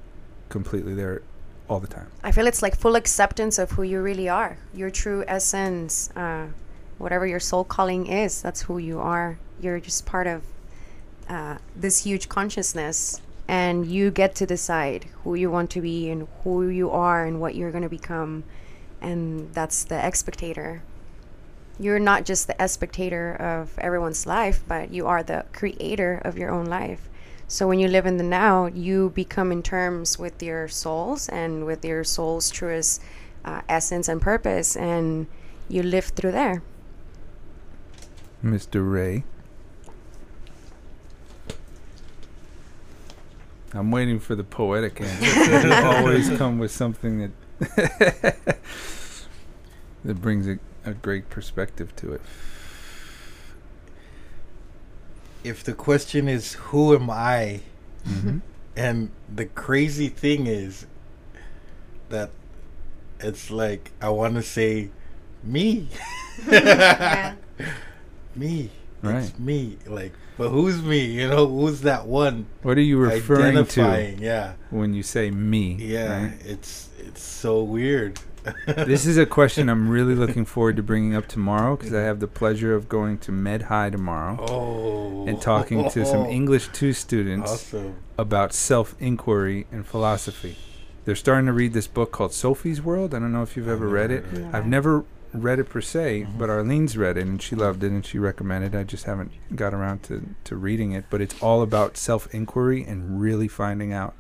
completely 0.50 0.94
there 0.94 1.22
all 1.70 1.80
the 1.80 1.88
time. 1.88 2.08
I 2.24 2.32
feel 2.32 2.48
it's 2.48 2.62
like 2.62 2.76
full 2.78 2.96
acceptance 2.96 3.58
of 3.60 3.72
who 3.72 3.84
you 3.84 4.02
really 4.02 4.30
are, 4.30 4.58
your 4.74 4.90
true 4.90 5.24
essence, 5.28 6.10
uh, 6.16 6.48
whatever 6.98 7.28
your 7.28 7.40
soul 7.40 7.64
calling 7.64 8.08
is. 8.08 8.42
That's 8.42 8.62
who 8.64 8.78
you 8.78 9.00
are. 9.00 9.38
You're 9.60 9.80
just 9.80 10.06
part 10.06 10.28
of 10.28 10.44
uh, 11.30 11.58
this 11.76 12.04
huge 12.04 12.30
consciousness, 12.30 13.22
and 13.48 13.86
you 13.86 14.12
get 14.12 14.36
to 14.36 14.46
decide 14.46 15.06
who 15.24 15.36
you 15.36 15.52
want 15.52 15.70
to 15.72 15.82
be 15.82 16.10
and 16.10 16.28
who 16.44 16.70
you 16.70 16.90
are 16.90 17.26
and 17.26 17.42
what 17.42 17.56
you're 17.56 17.72
going 17.72 17.84
to 17.84 17.90
become. 17.90 18.44
And 19.02 19.54
that's 19.54 19.84
the 19.84 20.10
spectator. 20.12 20.82
You're 21.80 22.00
not 22.00 22.26
just 22.26 22.48
the 22.48 22.68
spectator 22.68 23.36
of 23.36 23.78
everyone's 23.78 24.26
life, 24.26 24.64
but 24.68 24.92
you 24.92 25.06
are 25.06 25.22
the 25.22 25.46
creator 25.54 26.22
of 26.26 26.38
your 26.38 26.50
own 26.50 26.66
life. 26.66 27.08
So 27.50 27.68
when 27.68 27.80
you 27.80 27.88
live 27.88 28.06
in 28.06 28.18
the 28.18 28.24
now, 28.24 28.66
you 28.66 29.12
become 29.16 29.54
in 29.54 29.64
terms 29.64 30.20
with 30.20 30.44
your 30.44 30.68
souls 30.68 31.30
and 31.30 31.66
with 31.66 31.86
your 31.86 32.04
soul's 32.04 32.50
truest 32.50 33.02
uh, 33.46 33.62
essence 33.70 34.10
and 34.10 34.22
purpose, 34.22 34.76
and 34.76 35.28
you 35.70 35.82
live 35.82 36.06
through 36.06 36.34
there. 36.34 36.62
Mr. 38.44 38.92
Ray. 38.92 39.24
I'm 43.74 43.92
waiting 43.92 44.20
for 44.20 44.36
the 44.36 44.44
poetic 44.44 45.00
answer. 45.00 45.68
you 45.68 45.74
always 45.74 46.30
come 46.38 46.60
with 46.60 46.72
something 46.72 47.20
that 47.20 47.32
that 50.04 50.22
brings 50.22 50.48
a, 50.48 50.60
a 50.86 50.94
great 50.94 51.30
perspective 51.30 51.96
to 51.98 52.14
it. 52.14 52.22
If 55.44 55.64
the 55.64 55.74
question 55.74 56.28
is 56.28 56.54
who 56.54 56.96
am 56.96 57.10
I, 57.10 57.62
Mm-hmm. 58.08 58.38
and 58.78 59.12
the 59.34 59.46
crazy 59.46 60.08
thing 60.08 60.48
is 60.48 60.86
that 62.10 62.30
it's 63.20 63.52
like 63.52 63.92
I 64.02 64.10
want 64.10 64.36
to 64.36 64.42
say 64.44 64.90
me, 65.44 65.90
Yeah. 66.50 67.34
me, 68.36 68.70
Right. 69.02 69.24
it's 69.24 69.38
me. 69.38 69.78
Like, 69.86 70.14
but 70.38 70.50
who's 70.50 70.82
me? 70.82 71.00
You 71.06 71.28
know, 71.30 71.48
who's 71.48 71.82
that 71.82 72.08
one 72.08 72.46
What 72.64 72.78
are 72.78 72.82
you 72.82 72.98
referring 72.98 73.66
to? 73.66 74.16
Yeah, 74.20 74.54
when 74.70 74.94
you 74.94 75.04
say 75.04 75.32
me? 75.32 75.76
yeah. 75.80 76.24
right? 76.24 76.34
It's 76.46 76.90
it's 77.00 77.22
so 77.22 77.62
weird. 77.64 78.20
This 78.66 79.06
is 79.06 79.18
a 79.18 79.26
question 79.26 79.70
I'm 79.70 79.90
really 79.90 80.16
looking 80.16 80.46
forward 80.46 80.76
to 80.78 80.84
bringing 80.84 81.16
up 81.16 81.28
tomorrow 81.28 81.76
because 81.76 81.94
I 81.94 82.02
have 82.02 82.20
the 82.20 82.28
pleasure 82.28 82.74
of 82.76 82.88
going 82.90 83.18
to 83.20 83.32
Med 83.32 83.64
High 83.64 83.90
tomorrow 83.90 84.38
oh, 84.48 85.28
and 85.28 85.42
talking 85.42 85.90
to 85.90 86.06
some 86.06 86.26
English 86.40 86.70
2 86.74 86.94
students 86.94 87.52
Awesome. 87.52 87.96
about 88.18 88.54
self 88.54 88.96
inquiry 89.00 89.68
and 89.72 89.86
philosophy. 89.86 90.58
they're 91.06 91.16
starting 91.16 91.46
to 91.48 91.54
read 91.54 91.74
this 91.74 91.88
book 91.88 92.12
called 92.12 92.34
Sophie's 92.34 92.82
World. 92.82 93.14
I 93.14 93.20
don't 93.20 93.32
know 93.32 93.44
if 93.44 93.56
you've 93.56 93.70
ever 93.70 93.88
read 93.88 94.12
it. 94.12 94.26
it. 94.34 94.46
I've 94.54 94.68
never 94.68 95.06
read 95.34 95.60
it 95.60 95.66
per 95.70 95.82
se, 95.82 96.26
Mhm. 96.28 96.38
but 96.38 96.50
Arlene's 96.50 96.98
read 96.98 97.18
it 97.18 97.26
and 97.28 97.42
she 97.42 97.56
loved 97.56 97.84
it 97.84 97.92
and 97.92 98.06
she 98.06 98.18
recommended. 98.18 98.74
it. 98.76 98.80
I 98.80 98.84
just 98.84 99.04
haven't 99.06 99.32
got 99.56 99.74
around 99.74 100.04
to 100.04 100.22
to 100.46 100.56
reading 100.56 100.92
it, 100.94 101.06
but 101.10 101.22
it's 101.22 101.36
all 101.42 101.62
about 101.62 101.98
self 101.98 102.34
inquiry 102.34 102.84
and 102.84 103.20
really 103.22 103.48
finding 103.48 103.92
out 103.94 104.14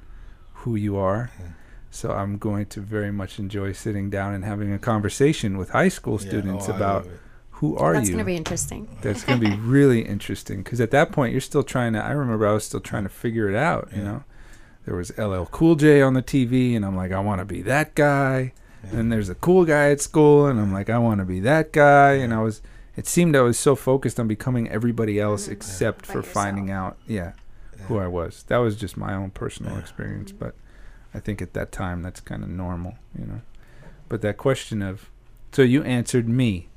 who 0.62 0.76
you 0.76 0.98
are. 0.98 1.32
Yeah. 1.40 1.46
So 1.90 2.12
I'm 2.12 2.38
going 2.38 2.66
to 2.68 2.82
very 2.82 3.12
much 3.12 3.40
enjoy 3.40 3.72
sitting 3.72 4.10
down 4.10 4.34
and 4.34 4.44
having 4.44 4.72
a 4.74 4.80
conversation 4.80 5.58
with 5.58 5.70
high 5.70 5.88
school 5.90 6.20
Yeah, 6.22 6.28
students 6.30 6.70
oh, 6.70 6.74
about 6.76 7.08
who 7.52 7.76
are 7.78 7.94
That's 7.94 8.10
you. 8.10 8.14
That's 8.16 8.24
gonna 8.24 8.26
be 8.26 8.36
interesting. 8.36 8.98
That's 9.02 9.24
going 9.24 9.40
to 9.40 9.50
be 9.50 9.56
really 9.62 10.02
interesting 10.02 10.64
because 10.64 10.80
at 10.80 10.92
that 10.92 11.12
point 11.12 11.32
you're 11.32 11.42
still 11.42 11.64
trying 11.64 11.94
to. 11.94 12.04
I 12.04 12.12
remember 12.12 12.48
I 12.48 12.54
was 12.54 12.66
still 12.66 12.80
trying 12.82 13.04
to 13.04 13.10
figure 13.10 13.50
it 13.50 13.56
out. 13.56 13.90
You 13.96 14.04
know, 14.04 14.24
there 14.86 14.96
was 14.96 15.18
LL 15.18 15.46
Cool 15.46 15.76
J 15.76 16.02
on 16.02 16.14
the 16.14 16.22
TV, 16.22 16.76
and 16.76 16.86
I'm 16.86 16.96
like, 16.96 17.12
I 17.12 17.20
want 17.20 17.40
to 17.40 17.46
be 17.46 17.62
that 17.64 17.96
guy. 17.96 18.54
Yeah. 18.84 19.00
And 19.00 19.12
there's 19.12 19.30
a 19.30 19.36
cool 19.36 19.66
guy 19.66 19.90
at 19.90 20.00
school, 20.02 20.46
and 20.46 20.60
I'm 20.60 20.72
like, 20.72 20.90
I 20.90 21.00
want 21.00 21.20
to 21.20 21.26
be 21.26 21.40
that 21.42 21.72
guy. 21.72 22.12
And 22.14 22.34
I 22.34 22.42
was. 22.42 22.62
It 22.96 23.06
seemed 23.08 23.36
I 23.36 23.42
was 23.42 23.58
so 23.60 23.76
focused 23.76 24.20
on 24.20 24.28
becoming 24.28 24.70
everybody 24.70 25.20
else 25.20 25.48
Mhm. 25.48 25.52
except 25.54 26.08
By 26.08 26.14
for 26.14 26.22
finding 26.24 26.70
out, 26.72 26.98
yeah, 27.08 27.34
who 27.88 27.98
I 28.00 28.08
was. 28.08 28.44
That 28.48 28.58
was 28.58 28.76
just 28.76 28.98
my 28.98 29.14
own 29.14 29.30
personal 29.32 29.74
Yeah. 29.74 29.80
experience, 29.80 30.32
but 30.32 30.56
I 31.14 31.20
think 31.20 31.42
at 31.42 31.54
that 31.54 31.72
time 31.72 32.02
that's 32.02 32.20
kind 32.20 32.44
of 32.44 32.50
normal, 32.50 32.96
you 33.18 33.26
know. 33.26 33.42
But 34.10 34.22
that 34.22 34.38
question 34.38 34.82
of, 34.82 35.10
so 35.52 35.62
you 35.62 35.84
answered 35.84 36.28
me. 36.28 36.70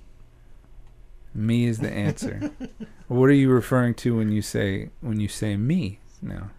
Me 1.33 1.65
is 1.65 1.79
the 1.79 1.91
answer. 1.91 2.51
what 3.09 3.27
are 3.27 3.33
you 3.33 3.51
referring 3.51 3.95
to 3.95 4.17
when 4.17 4.33
you 4.33 4.43
say 4.43 4.91
when 5.01 5.21
you 5.21 5.29
say 5.29 5.57
me 5.57 6.01
now? 6.21 6.51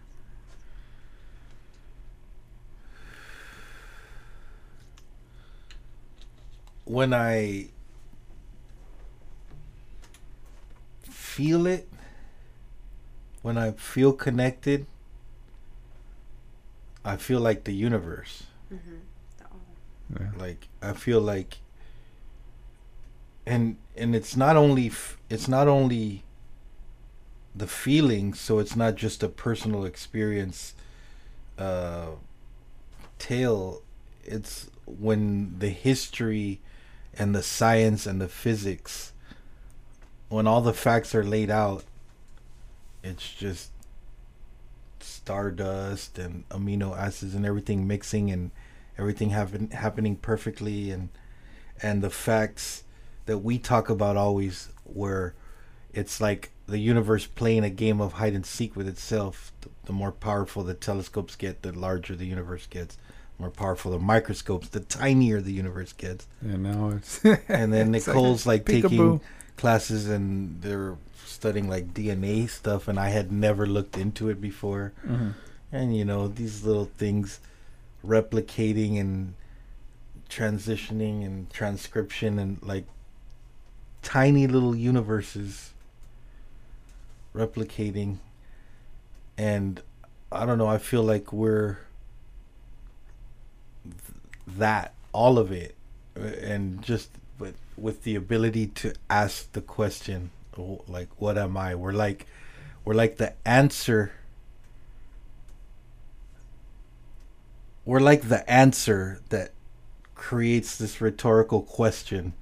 when 6.92 7.14
I 7.14 7.68
feel 11.04 11.66
it, 11.66 11.88
when 13.40 13.56
I 13.56 13.72
feel 13.72 14.12
connected, 14.12 14.84
I 17.04 17.16
feel 17.16 17.40
like 17.40 17.64
the 17.64 17.72
universe. 17.72 18.44
Yeah. 20.20 20.30
Like 20.38 20.68
I 20.80 20.92
feel 20.92 21.20
like, 21.20 21.58
and 23.46 23.76
and 23.96 24.14
it's 24.14 24.36
not 24.36 24.56
only 24.56 24.88
f- 24.88 25.18
it's 25.30 25.48
not 25.48 25.68
only 25.68 26.24
the 27.54 27.66
feeling, 27.66 28.34
so 28.34 28.58
it's 28.58 28.76
not 28.76 28.94
just 28.94 29.22
a 29.22 29.28
personal 29.28 29.84
experience 29.84 30.74
uh, 31.58 32.12
tale. 33.18 33.82
It's 34.24 34.70
when 34.86 35.58
the 35.58 35.70
history 35.70 36.60
and 37.18 37.34
the 37.34 37.42
science 37.42 38.06
and 38.06 38.20
the 38.20 38.28
physics, 38.28 39.12
when 40.28 40.46
all 40.46 40.62
the 40.62 40.72
facts 40.72 41.14
are 41.14 41.24
laid 41.24 41.50
out, 41.50 41.84
it's 43.02 43.32
just 43.34 43.71
stardust 45.24 46.18
and 46.18 46.48
amino 46.48 46.96
acids 46.96 47.34
and 47.34 47.46
everything 47.46 47.86
mixing 47.86 48.30
and 48.30 48.50
everything 48.98 49.30
happen, 49.30 49.70
happening 49.70 50.16
perfectly. 50.16 50.90
And 50.90 51.08
and 51.82 52.02
the 52.02 52.10
facts 52.10 52.84
that 53.26 53.38
we 53.38 53.58
talk 53.58 53.88
about 53.88 54.16
always 54.16 54.68
where 54.84 55.34
it's 55.92 56.20
like 56.20 56.52
the 56.66 56.78
universe 56.78 57.26
playing 57.26 57.64
a 57.64 57.70
game 57.70 58.00
of 58.00 58.14
hide 58.14 58.34
and 58.34 58.46
seek 58.46 58.74
with 58.76 58.88
itself. 58.88 59.52
The, 59.60 59.68
the 59.86 59.92
more 59.92 60.12
powerful 60.12 60.62
the 60.62 60.74
telescopes 60.74 61.36
get 61.36 61.62
the 61.62 61.72
larger 61.72 62.14
the 62.16 62.26
universe 62.26 62.66
gets. 62.66 62.96
The 62.96 63.42
more 63.42 63.50
powerful 63.50 63.92
the 63.92 63.98
microscopes 63.98 64.68
the 64.68 64.80
tinier 64.80 65.40
the 65.40 65.52
universe 65.52 65.92
gets. 65.92 66.26
And 66.40 66.62
now 66.64 66.90
it's 66.96 67.24
and 67.24 67.72
then 67.72 67.94
It's 67.94 68.06
Nicole's 68.06 68.46
like, 68.46 68.64
peekaboo. 68.64 68.82
taking 68.82 69.20
classes 69.56 70.08
and 70.08 70.60
they're 70.62 70.96
studying 71.24 71.68
like 71.68 71.94
DNA 71.94 72.48
stuff 72.48 72.88
and 72.88 72.98
I 72.98 73.08
had 73.10 73.30
never 73.32 73.66
looked 73.66 73.96
into 73.96 74.28
it 74.28 74.40
before 74.40 74.92
Mhm. 75.06 75.34
and 75.70 75.96
you 75.96 76.04
know 76.04 76.28
these 76.28 76.64
little 76.64 76.86
things 76.98 77.40
replicating 78.04 78.98
and 79.00 79.34
transitioning 80.28 81.24
and 81.24 81.50
transcription 81.50 82.38
and 82.38 82.58
like 82.62 82.86
tiny 84.02 84.46
little 84.46 84.74
universes 84.74 85.72
replicating 87.34 88.18
and 89.38 89.80
i 90.32 90.44
don't 90.44 90.58
know 90.58 90.66
i 90.66 90.78
feel 90.78 91.02
like 91.02 91.32
we're 91.32 91.78
th- 93.84 93.96
that 94.58 94.94
all 95.12 95.38
of 95.38 95.52
it 95.52 95.74
uh, 96.18 96.24
and 96.24 96.82
just 96.82 97.10
but 97.38 97.54
with 97.76 98.02
the 98.04 98.14
ability 98.14 98.66
to 98.66 98.92
ask 99.08 99.52
the 99.52 99.60
question 99.60 100.30
oh, 100.58 100.82
like 100.88 101.08
what 101.18 101.36
am 101.38 101.56
i 101.56 101.74
we're 101.74 101.92
like 101.92 102.26
we're 102.84 102.94
like 102.94 103.16
the 103.16 103.32
answer 103.46 104.12
we're 107.84 108.00
like 108.00 108.28
the 108.28 108.48
answer 108.50 109.20
that 109.30 109.50
creates 110.14 110.76
this 110.76 111.00
rhetorical 111.00 111.62
question 111.62 112.32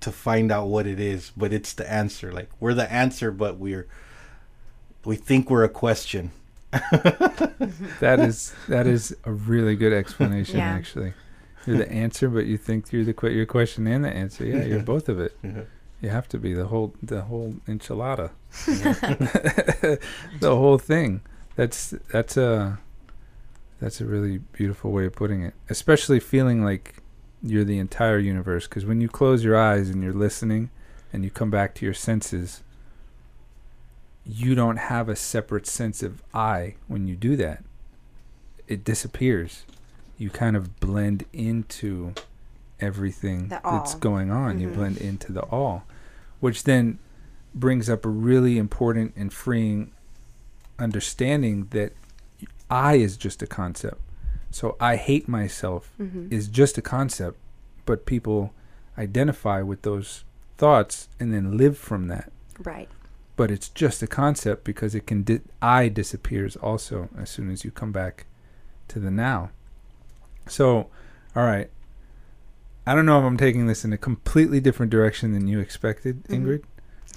to 0.00 0.10
find 0.10 0.50
out 0.50 0.66
what 0.66 0.86
it 0.86 1.00
is 1.00 1.32
but 1.36 1.52
it's 1.52 1.72
the 1.72 1.90
answer 1.90 2.32
like 2.32 2.50
we're 2.60 2.74
the 2.74 2.90
answer 2.92 3.30
but 3.30 3.56
we're 3.56 3.86
we 5.04 5.16
think 5.16 5.48
we're 5.48 5.64
a 5.64 5.68
question 5.68 6.30
That 8.00 8.20
is 8.20 8.52
that 8.68 8.86
is 8.86 9.16
a 9.24 9.32
really 9.32 9.76
good 9.76 9.92
explanation. 9.92 10.58
Yeah. 10.58 10.68
Actually, 10.68 11.14
you're 11.66 11.78
the 11.78 11.90
answer, 11.90 12.28
but 12.28 12.46
you 12.46 12.56
think 12.56 12.92
you're 12.92 13.04
the 13.04 13.12
que- 13.14 13.32
your 13.32 13.46
question 13.46 13.86
and 13.86 14.04
the 14.04 14.10
answer. 14.10 14.44
Yeah, 14.44 14.64
you're 14.64 14.82
both 14.82 15.08
of 15.08 15.18
it. 15.20 15.36
You 16.02 16.10
have 16.10 16.28
to 16.28 16.38
be 16.38 16.52
the 16.52 16.66
whole 16.66 16.94
the 17.02 17.22
whole 17.22 17.54
enchilada, 17.66 18.30
the 20.40 20.56
whole 20.56 20.78
thing. 20.78 21.22
That's 21.56 21.94
that's 22.12 22.36
a 22.36 22.78
that's 23.80 24.00
a 24.00 24.04
really 24.04 24.38
beautiful 24.52 24.92
way 24.92 25.06
of 25.06 25.14
putting 25.14 25.42
it. 25.42 25.54
Especially 25.70 26.20
feeling 26.20 26.64
like 26.64 27.02
you're 27.42 27.64
the 27.64 27.78
entire 27.78 28.18
universe. 28.18 28.66
Because 28.68 28.84
when 28.84 29.00
you 29.00 29.08
close 29.08 29.42
your 29.44 29.56
eyes 29.56 29.88
and 29.88 30.02
you're 30.02 30.12
listening, 30.12 30.70
and 31.12 31.24
you 31.24 31.30
come 31.30 31.50
back 31.50 31.74
to 31.76 31.84
your 31.84 31.94
senses, 31.94 32.62
you 34.24 34.54
don't 34.54 34.76
have 34.76 35.08
a 35.08 35.16
separate 35.16 35.66
sense 35.66 36.02
of 36.02 36.22
I 36.34 36.74
when 36.88 37.06
you 37.06 37.16
do 37.16 37.36
that. 37.36 37.64
It 38.68 38.84
disappears. 38.84 39.64
You 40.18 40.30
kind 40.30 40.56
of 40.56 40.80
blend 40.80 41.24
into 41.32 42.14
everything 42.80 43.48
that's 43.48 43.94
going 43.94 44.30
on. 44.30 44.60
You 44.60 44.68
Mhm. 44.68 44.74
blend 44.74 44.96
into 44.98 45.32
the 45.32 45.42
all, 45.42 45.84
which 46.40 46.64
then 46.64 46.98
brings 47.54 47.88
up 47.88 48.04
a 48.04 48.08
really 48.08 48.58
important 48.58 49.14
and 49.16 49.32
freeing 49.32 49.92
understanding 50.78 51.68
that 51.70 51.92
I 52.70 52.94
is 52.96 53.16
just 53.16 53.42
a 53.42 53.46
concept. 53.46 54.00
So 54.50 54.76
I 54.80 54.96
hate 54.96 55.28
myself 55.28 55.92
Mhm. 55.98 56.30
is 56.32 56.48
just 56.48 56.76
a 56.78 56.82
concept, 56.82 57.38
but 57.84 58.06
people 58.06 58.52
identify 58.98 59.62
with 59.62 59.82
those 59.82 60.24
thoughts 60.58 61.08
and 61.20 61.32
then 61.32 61.56
live 61.56 61.76
from 61.76 62.08
that 62.08 62.32
Right. 62.64 62.88
but 63.36 63.50
it's 63.50 63.68
just 63.68 64.02
a 64.02 64.06
concept 64.06 64.64
because 64.64 64.94
it 64.94 65.06
can 65.06 65.22
di- 65.22 65.42
I 65.60 65.88
disappears 65.90 66.56
also 66.56 67.10
as 67.18 67.28
soon 67.28 67.50
as 67.50 67.62
you 67.64 67.70
come 67.70 67.92
back 67.92 68.24
to 68.88 68.98
the 68.98 69.10
now. 69.10 69.50
So, 70.46 70.86
all 71.34 71.44
right. 71.44 71.70
I 72.86 72.94
don't 72.94 73.06
know 73.06 73.18
if 73.18 73.24
I'm 73.24 73.36
taking 73.36 73.66
this 73.66 73.84
in 73.84 73.92
a 73.92 73.98
completely 73.98 74.60
different 74.60 74.90
direction 74.90 75.32
than 75.32 75.48
you 75.48 75.58
expected, 75.58 76.22
Mhm. 76.24 76.62
Ingrid, 76.62 76.62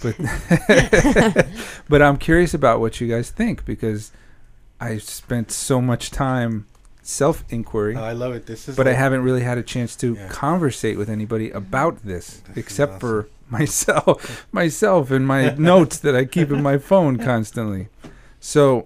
but 0.01 1.47
but 1.89 2.01
I'm 2.01 2.17
curious 2.17 2.53
about 2.53 2.79
what 2.79 2.99
you 2.99 3.07
guys 3.07 3.29
think 3.29 3.65
because 3.65 4.11
I 4.81 4.97
spent 4.97 5.51
so 5.51 5.79
much 5.81 6.09
time 6.11 6.65
self 7.03 7.43
inquiry, 7.49 7.95
Oh, 7.95 8.03
I 8.03 8.13
love 8.13 8.33
it. 8.33 8.45
This 8.47 8.67
is 8.69 8.75
but 8.75 8.87
I 8.87 8.93
haven't 8.93 9.21
really 9.23 9.41
had 9.43 9.57
a 9.57 9.63
chance 9.63 9.95
to 9.97 10.13
Yeah. 10.15 10.27
conversate 10.29 10.97
with 10.97 11.09
anybody 11.09 11.49
about 11.51 12.03
this 12.03 12.39
This 12.47 12.49
is 12.51 12.57
except 12.57 12.99
for 12.99 13.27
myself 13.49 14.47
myself 14.51 15.11
and 15.11 15.25
my 15.27 15.51
notes 15.55 15.97
that 15.99 16.15
I 16.15 16.25
keep 16.25 16.51
in 16.51 16.61
my 16.63 16.77
phone 16.77 17.17
constantly. 17.17 17.89
So 18.39 18.85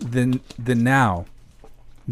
the 0.00 0.40
the 0.58 0.74
now 0.74 1.26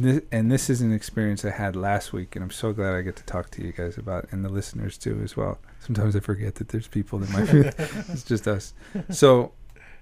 thi- 0.02 0.26
and 0.32 0.50
this 0.50 0.68
is 0.70 0.80
an 0.80 0.92
experience 0.92 1.44
I 1.44 1.50
had 1.50 1.76
last 1.76 2.12
week 2.12 2.34
and 2.36 2.42
I'm 2.42 2.50
so 2.50 2.72
glad 2.72 2.94
I 2.94 3.02
get 3.02 3.16
to 3.16 3.24
talk 3.24 3.50
to 3.52 3.62
you 3.64 3.72
guys 3.72 3.96
about 3.98 4.26
and 4.30 4.44
the 4.44 4.48
listeners 4.48 4.98
too 4.98 5.20
as 5.22 5.36
well. 5.36 5.58
Sometimes 5.80 6.14
I 6.16 6.20
forget 6.20 6.56
that 6.56 6.68
there's 6.68 6.88
people 6.88 7.18
that 7.20 7.30
might 7.30 7.50
be 7.50 7.60
it's 8.12 8.24
just 8.24 8.46
us. 8.48 8.74
So 9.10 9.52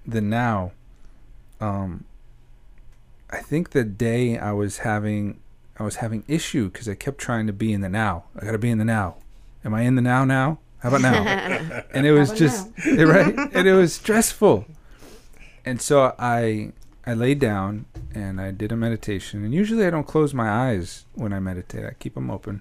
the 0.07 0.21
now 0.21 0.73
um 1.61 2.05
I 3.31 3.39
think 3.39 3.71
the 3.71 3.85
day 3.85 4.39
I 4.39 4.53
was 4.53 4.79
having 4.79 5.41
I 5.79 5.83
was 5.85 5.97
having 5.97 6.25
issue 6.27 6.71
cuz 6.71 6.89
I 6.89 6.95
kept 6.95 7.19
trying 7.19 7.47
to 7.47 7.53
be 7.53 7.73
in 7.73 7.81
the 7.81 7.89
now. 7.89 8.25
I 8.37 8.45
got 8.45 8.53
to 8.53 8.59
be 8.59 8.71
in 8.71 8.79
the 8.79 8.85
now. 8.85 9.17
Am 9.65 9.75
I 9.75 9.83
in 9.83 9.95
the 9.97 10.03
now 10.03 10.25
now? 10.25 10.59
How 10.79 10.89
about 10.89 11.03
now? 11.03 11.83
and 11.93 12.07
it 12.07 12.13
was 12.13 12.31
about 12.31 12.39
just 12.39 12.69
right 12.87 13.37
and 13.53 13.69
it 13.69 13.75
was 13.75 13.93
stressful 13.93 14.67
and 15.65 15.83
so 15.83 16.15
i 16.19 16.73
I 17.09 17.15
laid 17.15 17.39
down 17.39 17.87
and 18.15 18.39
I 18.39 18.51
did 18.51 18.71
a 18.71 18.77
meditation. 18.77 19.43
And 19.43 19.55
usually 19.55 19.87
I 19.87 19.91
don't 19.91 20.07
close 20.07 20.35
my 20.35 20.51
eyes 20.51 21.07
when 21.15 21.33
I 21.33 21.41
meditate. 21.41 21.87
I 21.87 21.95
keep 21.99 22.15
them 22.15 22.31
open. 22.31 22.61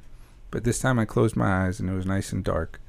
But 0.52 0.64
this 0.64 0.80
time 0.80 0.98
I 0.98 1.04
closed 1.04 1.36
my 1.36 1.66
eyes 1.66 1.82
and 1.82 1.90
it 1.90 1.94
was 1.94 2.06
nice 2.06 2.32
and 2.32 2.46
dark. 2.46 2.80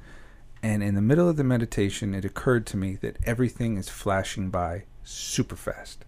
And 0.63 0.81
in 0.81 0.95
the 0.95 1.01
middle 1.01 1.27
of 1.27 1.35
the 1.35 1.43
meditation, 1.43 2.13
it 2.13 2.23
occurred 2.23 2.65
to 2.67 2.77
me 2.77 2.95
that 3.01 3.17
everything 3.25 3.75
is 3.75 3.89
flashing 3.89 4.49
by 4.49 4.83
super 5.03 5.57
fast. 5.57 6.05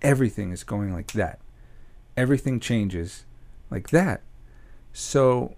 Everything 0.00 0.50
is 0.50 0.64
going 0.64 0.94
like 0.94 1.12
that. 1.12 1.40
Everything 2.16 2.58
changes 2.58 3.26
like 3.70 3.90
that. 3.90 4.22
So, 4.94 5.56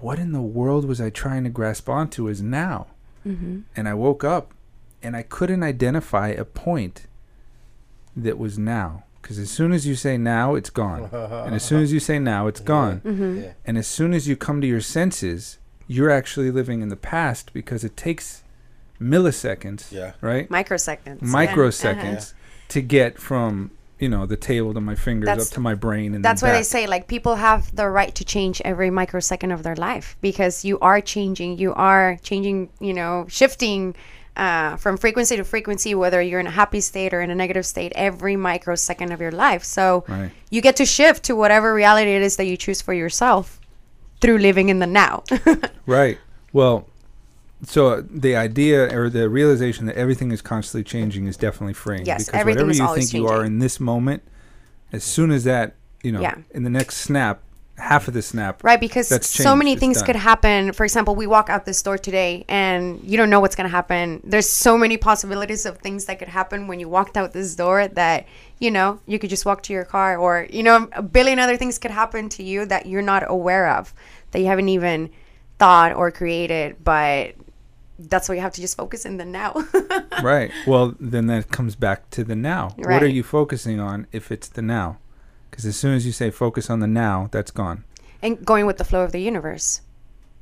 what 0.00 0.20
in 0.20 0.30
the 0.30 0.40
world 0.40 0.84
was 0.84 1.00
I 1.00 1.10
trying 1.10 1.42
to 1.42 1.50
grasp 1.50 1.88
onto 1.88 2.28
is 2.28 2.40
now? 2.40 2.86
Mm-hmm. 3.26 3.62
And 3.74 3.88
I 3.88 3.94
woke 3.94 4.22
up 4.22 4.54
and 5.02 5.16
I 5.16 5.22
couldn't 5.22 5.64
identify 5.64 6.28
a 6.28 6.44
point 6.44 7.07
that 8.22 8.38
was 8.38 8.58
now. 8.58 9.04
Because 9.20 9.38
as 9.38 9.50
soon 9.50 9.72
as 9.72 9.86
you 9.86 9.94
say 9.94 10.16
now, 10.16 10.54
it's 10.54 10.70
gone. 10.70 11.10
and 11.12 11.54
as 11.54 11.62
soon 11.62 11.82
as 11.82 11.92
you 11.92 12.00
say 12.00 12.18
now, 12.18 12.46
it's 12.46 12.60
gone. 12.60 13.00
Mm-hmm. 13.04 13.40
Yeah. 13.42 13.52
And 13.66 13.76
as 13.76 13.86
soon 13.86 14.14
as 14.14 14.26
you 14.28 14.36
come 14.36 14.60
to 14.62 14.66
your 14.66 14.80
senses, 14.80 15.58
you're 15.86 16.10
actually 16.10 16.50
living 16.50 16.80
in 16.80 16.88
the 16.88 16.96
past 16.96 17.52
because 17.52 17.84
it 17.84 17.96
takes 17.96 18.42
milliseconds, 19.00 19.90
Yeah. 19.92 20.12
right? 20.20 20.48
Microseconds. 20.48 21.18
yeah. 21.22 21.28
Microseconds 21.28 22.32
Uh-huh. 22.32 22.68
to 22.68 22.80
get 22.82 23.18
from, 23.18 23.70
you 23.98 24.08
know, 24.08 24.26
the 24.26 24.36
table 24.36 24.74
to 24.74 24.80
my 24.80 24.94
fingers 24.94 25.26
That's- 25.26 25.48
up 25.48 25.54
to 25.54 25.60
my 25.60 25.74
brain 25.74 26.14
and 26.14 26.24
That's 26.24 26.42
why 26.42 26.52
they 26.52 26.62
say 26.62 26.86
like 26.86 27.06
people 27.08 27.36
have 27.36 27.74
the 27.74 27.88
right 27.88 28.14
to 28.14 28.24
change 28.24 28.60
every 28.64 28.90
microsecond 28.90 29.52
of 29.52 29.62
their 29.62 29.76
life 29.76 30.16
because 30.20 30.64
you 30.64 30.78
are 30.80 31.00
changing, 31.00 31.58
you 31.58 31.72
are 31.74 32.18
changing, 32.22 32.68
you 32.80 32.92
know, 32.94 33.26
shifting 33.28 33.94
uh, 34.38 34.76
from 34.76 34.96
frequency 34.96 35.36
to 35.36 35.44
frequency, 35.44 35.94
whether 35.94 36.22
you're 36.22 36.40
in 36.40 36.46
a 36.46 36.50
happy 36.62 36.80
state 36.80 37.12
or 37.12 37.20
in 37.20 37.30
a 37.30 37.34
negative 37.34 37.66
state, 37.66 37.92
every 37.94 38.36
microsecond 38.36 39.12
of 39.12 39.20
your 39.20 39.32
life. 39.32 39.64
So 39.64 40.04
Right. 40.08 40.30
you 40.50 40.60
get 40.62 40.76
to 40.76 40.86
shift 40.86 41.24
to 41.24 41.34
whatever 41.36 41.74
reality 41.74 42.12
it 42.14 42.22
is 42.22 42.36
that 42.36 42.46
you 42.46 42.56
choose 42.56 42.80
for 42.80 42.94
yourself 42.94 43.60
through 44.20 44.38
living 44.38 44.68
in 44.68 44.78
the 44.78 44.86
now. 44.86 45.24
Right. 45.86 46.18
Well, 46.52 46.86
so 47.64 48.02
the 48.02 48.36
idea 48.36 48.96
or 48.96 49.08
the 49.10 49.28
realization 49.28 49.86
that 49.86 49.96
everything 49.96 50.30
is 50.32 50.40
constantly 50.42 50.84
changing 50.84 51.26
is 51.26 51.36
definitely 51.36 51.74
freeing. 51.74 52.06
Yes, 52.06 52.26
because 52.26 52.40
everything 52.40 52.66
whatever 52.66 52.70
is 52.70 52.78
you 52.78 52.84
always 52.86 53.10
think 53.10 53.22
you 53.22 53.26
are 53.28 53.44
in 53.44 53.58
this 53.58 53.80
moment, 53.80 54.22
as 54.92 55.02
soon 55.02 55.30
as 55.30 55.44
that, 55.44 55.74
you 56.02 56.12
know, 56.12 56.20
Yeah. 56.20 56.36
in 56.52 56.62
the 56.62 56.70
next 56.70 56.98
snap, 56.98 57.40
half 57.78 58.08
of 58.08 58.14
the 58.14 58.22
snap, 58.22 58.62
Right, 58.64 58.80
because 58.80 59.08
That's 59.08 59.28
so 59.28 59.54
many 59.56 59.72
It's 59.72 59.80
things 59.80 59.98
done. 59.98 60.06
could 60.06 60.16
happen. 60.16 60.72
For 60.72 60.84
example, 60.84 61.14
we 61.14 61.26
walk 61.26 61.48
out 61.48 61.64
this 61.64 61.80
door 61.82 61.96
today 61.98 62.44
and 62.48 63.00
you 63.02 63.16
don't 63.16 63.30
know 63.30 63.40
what's 63.40 63.56
going 63.56 63.66
to 63.66 63.70
happen. 63.70 64.20
There's 64.24 64.48
so 64.48 64.76
many 64.76 64.96
possibilities 64.96 65.64
of 65.64 65.78
things 65.78 66.04
that 66.06 66.18
could 66.18 66.28
happen 66.28 66.66
when 66.66 66.80
you 66.80 66.88
walked 66.88 67.16
out 67.16 67.32
this 67.32 67.54
door 67.54 67.88
that, 67.88 68.26
you 68.58 68.70
know, 68.70 69.00
you 69.06 69.18
could 69.18 69.30
just 69.30 69.46
walk 69.46 69.62
to 69.64 69.72
your 69.72 69.84
car 69.84 70.16
or, 70.16 70.46
you 70.50 70.62
know, 70.62 70.88
a 70.92 71.02
billion 71.02 71.38
other 71.38 71.56
things 71.56 71.78
could 71.78 71.90
happen 71.90 72.28
to 72.30 72.42
you 72.42 72.66
that 72.66 72.86
you're 72.86 73.02
not 73.02 73.22
aware 73.26 73.70
of, 73.70 73.94
that 74.32 74.40
you 74.40 74.46
haven't 74.46 74.68
even 74.68 75.10
thought 75.58 75.92
or 75.94 76.10
created. 76.10 76.82
But 76.82 77.34
that's 77.98 78.28
why 78.28 78.36
you 78.36 78.40
have 78.40 78.52
to 78.54 78.60
just 78.60 78.76
focus 78.76 79.04
in 79.04 79.16
the 79.16 79.24
now. 79.24 79.54
right? 80.22 80.50
Well, 80.66 80.94
then 81.00 81.26
that 81.26 81.50
comes 81.50 81.74
back 81.74 82.10
to 82.10 82.24
the 82.24 82.36
now. 82.36 82.74
What 82.76 83.02
are 83.02 83.08
you 83.08 83.22
focusing 83.22 83.80
on 83.80 84.06
if 84.12 84.30
it's 84.30 84.48
the 84.48 84.62
now? 84.62 84.98
Because 85.58 85.70
as 85.70 85.76
soon 85.76 85.94
as 85.94 86.06
you 86.06 86.12
say 86.12 86.30
focus 86.30 86.70
on 86.70 86.78
the 86.78 86.86
now, 86.86 87.28
that's 87.32 87.50
gone. 87.50 87.82
and 88.22 88.46
going 88.46 88.64
with 88.64 88.78
the 88.78 88.84
flow 88.84 89.02
of 89.02 89.10
the 89.10 89.20
universe. 89.20 89.80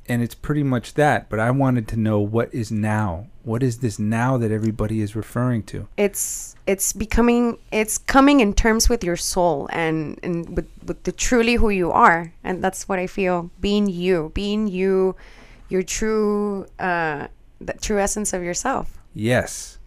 And 0.07 0.21
it's 0.21 0.35
pretty 0.35 0.61
much 0.61 0.93
that. 0.93 1.27
But 1.27 1.39
I 1.39 1.49
wanted 1.49 1.87
to 1.87 1.97
know 1.97 2.19
what 2.19 2.53
is 2.53 2.71
now. 2.71 3.25
What 3.41 3.63
is 3.63 3.79
this 3.79 3.97
now 3.97 4.37
that 4.37 4.51
everybody 4.51 5.01
is 5.01 5.15
referring 5.15 5.63
to? 5.73 5.87
it's 5.97 6.55
it's 6.67 6.93
becoming 6.93 7.57
it's 7.71 7.97
coming 7.97 8.41
in 8.41 8.53
terms 8.53 8.89
with 8.89 9.03
your 9.03 9.17
soul 9.17 9.67
and 9.73 10.19
and 10.21 10.55
with, 10.55 10.69
with 10.85 11.01
the 11.01 11.11
truly 11.11 11.55
who 11.55 11.69
you 11.71 11.89
are 11.91 12.31
and 12.43 12.63
that's 12.63 12.87
what 12.89 12.99
i 12.99 13.07
feel 13.07 13.49
being 13.61 13.87
you 13.87 14.31
being 14.35 14.67
you 14.67 15.15
your 15.69 15.81
true 15.81 16.67
uh 16.77 17.25
the 17.59 17.73
true 17.73 17.97
essence 17.99 18.33
of 18.33 18.43
yourself 18.43 18.99
Yes, 19.15 19.79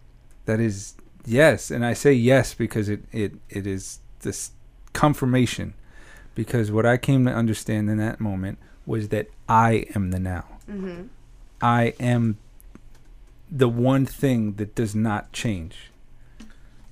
that 0.45 0.59
is 0.59 0.95
yes, 1.25 1.71
and 1.71 1.85
I 1.85 1.93
say 1.93 2.11
yes 2.11 2.53
because 2.53 2.89
it 2.89 3.01
it 3.13 3.31
it 3.49 3.65
is 3.65 3.99
this 4.21 4.51
confirmation. 4.93 5.73
Because 6.33 6.71
what 6.71 6.85
I 6.85 6.97
came 6.97 7.25
to 7.25 7.31
understand 7.31 7.89
in 7.89 7.97
that 7.97 8.19
moment 8.19 8.57
was 8.85 9.09
that 9.09 9.27
I 9.49 9.85
am 9.95 10.11
the 10.11 10.19
now. 10.19 10.45
mm-hmm. 10.69 11.03
I 11.61 11.93
am 11.99 12.37
the 13.51 13.67
one 13.69 14.05
thing 14.05 14.53
that 14.53 14.73
does 14.73 14.95
not 14.95 15.31
change. 15.33 15.91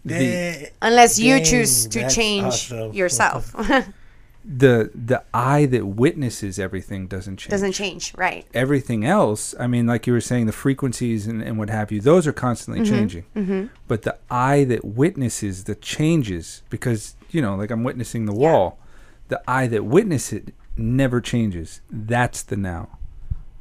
The, 0.06 0.70
unless 0.82 1.20
you 1.20 1.36
Dang, 1.36 1.46
choose 1.46 1.88
to 1.88 2.10
change 2.10 2.46
awesome. 2.46 2.94
yourself 2.94 3.54
the 4.46 4.90
the 4.96 5.22
I 5.34 5.66
that 5.68 5.86
witnesses 5.86 6.58
everything 6.58 7.08
doesn't 7.08 7.38
change. 7.38 7.52
doesn't 7.52 7.74
change 7.74 8.14
right 8.16 8.48
everything 8.54 9.06
else, 9.06 9.54
I 9.60 9.68
mean, 9.68 9.86
like 9.86 10.08
you 10.08 10.14
were 10.14 10.22
saying, 10.22 10.46
the 10.46 10.52
frequencies 10.52 11.28
and, 11.28 11.42
and 11.42 11.58
what 11.58 11.70
have 11.70 11.92
you, 11.92 12.00
those 12.02 12.26
are 12.26 12.34
constantly 12.34 12.84
changing. 12.84 13.26
mm-hmm. 13.36 13.66
But 13.88 14.04
the 14.04 14.18
eye 14.32 14.64
that 14.64 14.86
witnesses 14.86 15.66
the 15.66 15.76
changes, 15.76 16.64
because, 16.70 17.16
you 17.32 17.42
know, 17.42 17.56
like 17.56 17.72
I'm 17.72 17.84
witnessing 17.84 18.26
the 18.26 18.34
wall, 18.34 18.80
the 19.28 19.42
eye 19.48 19.68
that 19.68 19.86
witnesses 19.86 20.34
it 20.48 20.54
never 20.78 21.22
changes. 21.22 21.82
That's 21.90 22.42
the 22.44 22.58
now, 22.58 22.98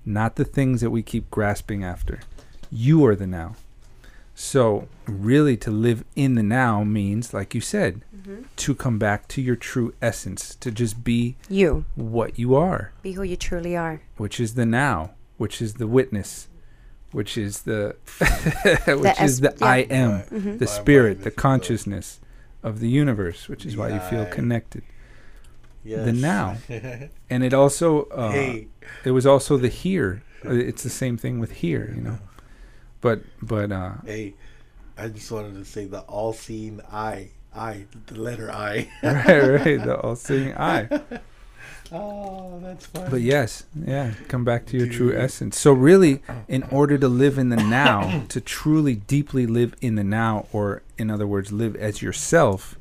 not 0.04 0.36
the 0.36 0.44
things 0.44 0.80
that 0.80 0.90
we 0.90 1.02
keep 1.02 1.30
grasping 1.30 1.82
after. 1.84 2.20
You 2.70 3.04
are 3.06 3.16
the 3.16 3.26
now. 3.26 3.56
So, 4.34 4.86
really, 5.06 5.56
to 5.56 5.70
live 5.72 6.04
in 6.14 6.36
the 6.36 6.44
now 6.44 6.84
means, 6.84 7.34
like 7.34 7.56
you 7.56 7.60
said, 7.60 8.02
to 8.56 8.74
come 8.74 8.96
back 8.98 9.26
to 9.28 9.42
your 9.42 9.56
true 9.56 9.94
essence, 10.00 10.54
to 10.56 10.70
just 10.70 11.02
be 11.02 11.36
you 11.48 11.86
what 11.96 12.38
you 12.38 12.54
are 12.54 12.92
be 13.02 13.12
who 13.12 13.22
you 13.22 13.36
truly 13.36 13.74
are 13.76 14.00
which 14.18 14.38
is 14.38 14.54
the 14.54 14.66
now, 14.66 15.12
which 15.38 15.60
is 15.62 15.74
the 15.74 15.86
witness, 15.88 16.46
which 17.10 17.36
is 17.38 17.62
the 17.62 17.96
which 18.86 19.20
es- 19.20 19.30
is 19.30 19.40
the 19.40 19.54
yeah. 19.58 19.66
I 19.66 19.76
am, 19.90 20.10
Right. 20.12 20.28
the 20.30 20.66
Mhm. 20.66 20.68
spirit, 20.68 21.18
the 21.20 21.30
Mind, 21.30 21.36
consciousness 21.36 22.20
of 22.62 22.80
the 22.80 22.88
universe, 22.88 23.48
which 23.48 23.64
is 23.64 23.76
why 23.76 23.88
you 23.90 24.00
feel 24.00 24.26
connected. 24.26 24.82
Yes. 25.84 26.04
The 26.04 26.12
now. 26.12 26.56
And 27.30 27.44
it 27.44 27.54
also 27.54 28.04
uh, 28.04 28.32
hey. 28.32 28.68
it 29.04 29.12
was 29.12 29.26
also 29.26 29.56
the 29.56 29.68
here. 29.68 30.22
Uh, 30.44 30.52
It's 30.52 30.82
the 30.82 30.90
same 30.90 31.16
thing 31.16 31.40
with 31.40 31.52
here, 31.52 31.92
you 31.94 32.02
know. 32.02 32.18
But 33.00 33.22
but 33.42 33.70
uh 33.72 33.92
Hey, 34.04 34.34
I 34.96 35.08
just 35.08 35.30
wanted 35.30 35.54
to 35.54 35.64
say 35.64 35.86
the 35.86 36.00
all-seeing 36.00 36.80
eye, 36.90 37.30
eye, 37.54 37.84
the 38.06 38.20
letter 38.20 38.50
I. 38.50 38.88
right, 39.02 39.26
right, 39.64 39.84
the 39.84 39.96
all 39.96 40.16
seeing 40.16 40.54
eye. 40.56 40.88
oh, 41.92 42.58
that's 42.60 42.86
funny. 42.86 43.10
But 43.10 43.20
yes, 43.20 43.64
yeah, 43.86 44.14
come 44.26 44.44
back 44.44 44.66
to 44.66 44.76
your 44.76 44.88
true 44.88 45.16
essence. 45.16 45.56
So 45.58 45.72
really, 45.72 46.22
in 46.48 46.64
order 46.64 46.98
to 46.98 47.08
live 47.08 47.38
in 47.38 47.48
the 47.50 47.56
now, 47.56 48.24
to 48.28 48.40
truly 48.40 48.96
deeply 48.96 49.46
live 49.46 49.74
in 49.80 49.94
the 49.94 50.04
now, 50.04 50.46
or 50.52 50.82
in 50.98 51.10
other 51.10 51.26
words, 51.26 51.52
live 51.52 51.76
as 51.76 52.02
yourself, 52.02 52.76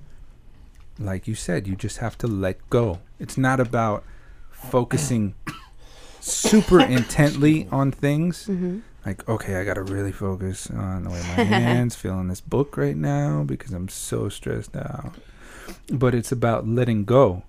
like 1.00 1.28
you 1.28 1.36
said, 1.36 1.68
you 1.68 1.76
just 1.76 2.00
have 2.00 2.18
to 2.20 2.28
let 2.28 2.68
go. 2.70 3.00
It's 3.20 3.38
not 3.38 3.60
about 3.60 4.04
focusing 4.50 5.36
super 6.20 6.82
intently 6.82 7.68
on 7.72 7.92
things. 7.92 8.48
mm-hmm. 8.48 8.80
Like, 9.06 9.28
okay, 9.30 9.56
I 9.56 9.64
gotta 9.64 9.84
really 9.84 10.12
focus 10.12 10.70
on 10.70 11.04
the 11.06 11.10
way 11.12 11.22
my 11.22 11.44
hands 11.44 11.96
feel 12.02 12.20
in 12.20 12.28
this 12.28 12.42
book 12.42 12.76
right 12.76 12.98
now 12.98 13.44
because 13.44 13.72
I'm 13.72 13.88
so 13.88 14.28
stressed 14.28 14.76
out. 14.76 15.16
But 15.90 16.14
it's 16.14 16.34
about 16.34 16.68
letting 16.68 17.06
go. 17.06 17.44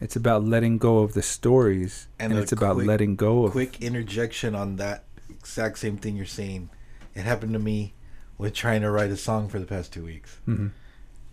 It's 0.00 0.16
about 0.16 0.42
letting 0.42 0.78
go 0.78 1.00
of 1.00 1.12
the 1.12 1.22
stories, 1.22 2.08
and, 2.18 2.32
And 2.32 2.40
it's 2.40 2.50
about 2.50 2.76
quick- 2.76 2.86
letting 2.86 3.16
go 3.16 3.44
of 3.44 3.52
quick 3.52 3.82
interjection 3.82 4.54
on 4.54 4.76
that 4.76 5.04
exact 5.28 5.78
same 5.78 5.98
thing 5.98 6.16
you're 6.16 6.24
saying. 6.24 6.70
It 7.14 7.22
happened 7.24 7.52
to 7.52 7.58
me 7.58 7.92
with 8.42 8.52
trying 8.54 8.82
to 8.82 8.90
write 8.90 9.10
a 9.10 9.16
song 9.16 9.48
for 9.48 9.58
the 9.58 9.66
past 9.66 9.92
two 9.92 10.04
weeks. 10.04 10.38
Mhm. 10.48 10.70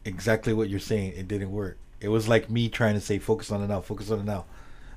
Exactly 0.06 0.54
what 0.54 0.70
you're 0.70 0.80
saying. 0.80 1.14
It 1.18 1.28
didn't 1.28 1.52
work. 1.52 1.78
It 2.00 2.08
was 2.10 2.28
like 2.28 2.50
me 2.50 2.70
trying 2.70 2.94
to 2.94 3.02
say, 3.02 3.20
focus 3.20 3.52
on 3.52 3.62
it 3.64 3.68
now, 3.68 3.82
focus 3.82 4.10
on 4.12 4.20
it 4.20 4.26
now. 4.26 4.46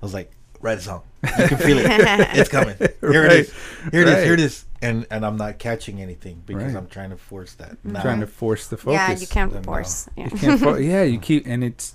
I 0.00 0.04
was 0.06 0.14
like, 0.14 0.30
write 0.60 0.78
a 0.78 0.80
song. 0.80 1.02
You 1.38 1.48
can 1.48 1.58
feel 1.58 1.78
it. 1.78 1.86
it's 2.38 2.48
coming. 2.48 2.76
Here 2.78 3.22
Right. 3.24 3.32
it 3.32 3.40
is. 3.40 3.52
Here 3.90 4.02
it 4.02 4.08
is. 4.08 4.24
Here 4.24 4.34
it 4.34 4.40
is. 4.40 4.64
And 4.80 5.06
and 5.10 5.24
I'm 5.26 5.36
not 5.36 5.58
catching 5.58 6.00
anything 6.00 6.42
because 6.46 6.64
Right. 6.64 6.76
I'm 6.76 6.86
trying 6.86 7.10
to 7.10 7.16
force 7.16 7.54
that. 7.54 7.72
Mhm. 7.82 7.92
now. 7.92 8.02
trying 8.02 8.20
to 8.20 8.26
force 8.26 8.66
the 8.68 8.76
focus. 8.76 8.94
yeah 8.94 9.12
you 9.18 9.26
can't 9.26 9.52
then 9.52 9.62
no. 9.62 9.66
force 9.66 10.08
yeah. 10.16 10.24
You 10.30 10.38
can't 10.38 10.60
fo- 10.60 10.76
yeah, 10.92 11.02
you 11.02 11.18
keep, 11.18 11.46
and 11.46 11.64
it's 11.64 11.94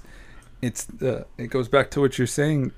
it's 0.61 0.83
the 0.85 1.25
it 1.37 1.47
goes 1.47 1.67
back 1.69 1.91
to 1.91 2.01
what 2.01 2.17
you're 2.17 2.27
saying. 2.27 2.71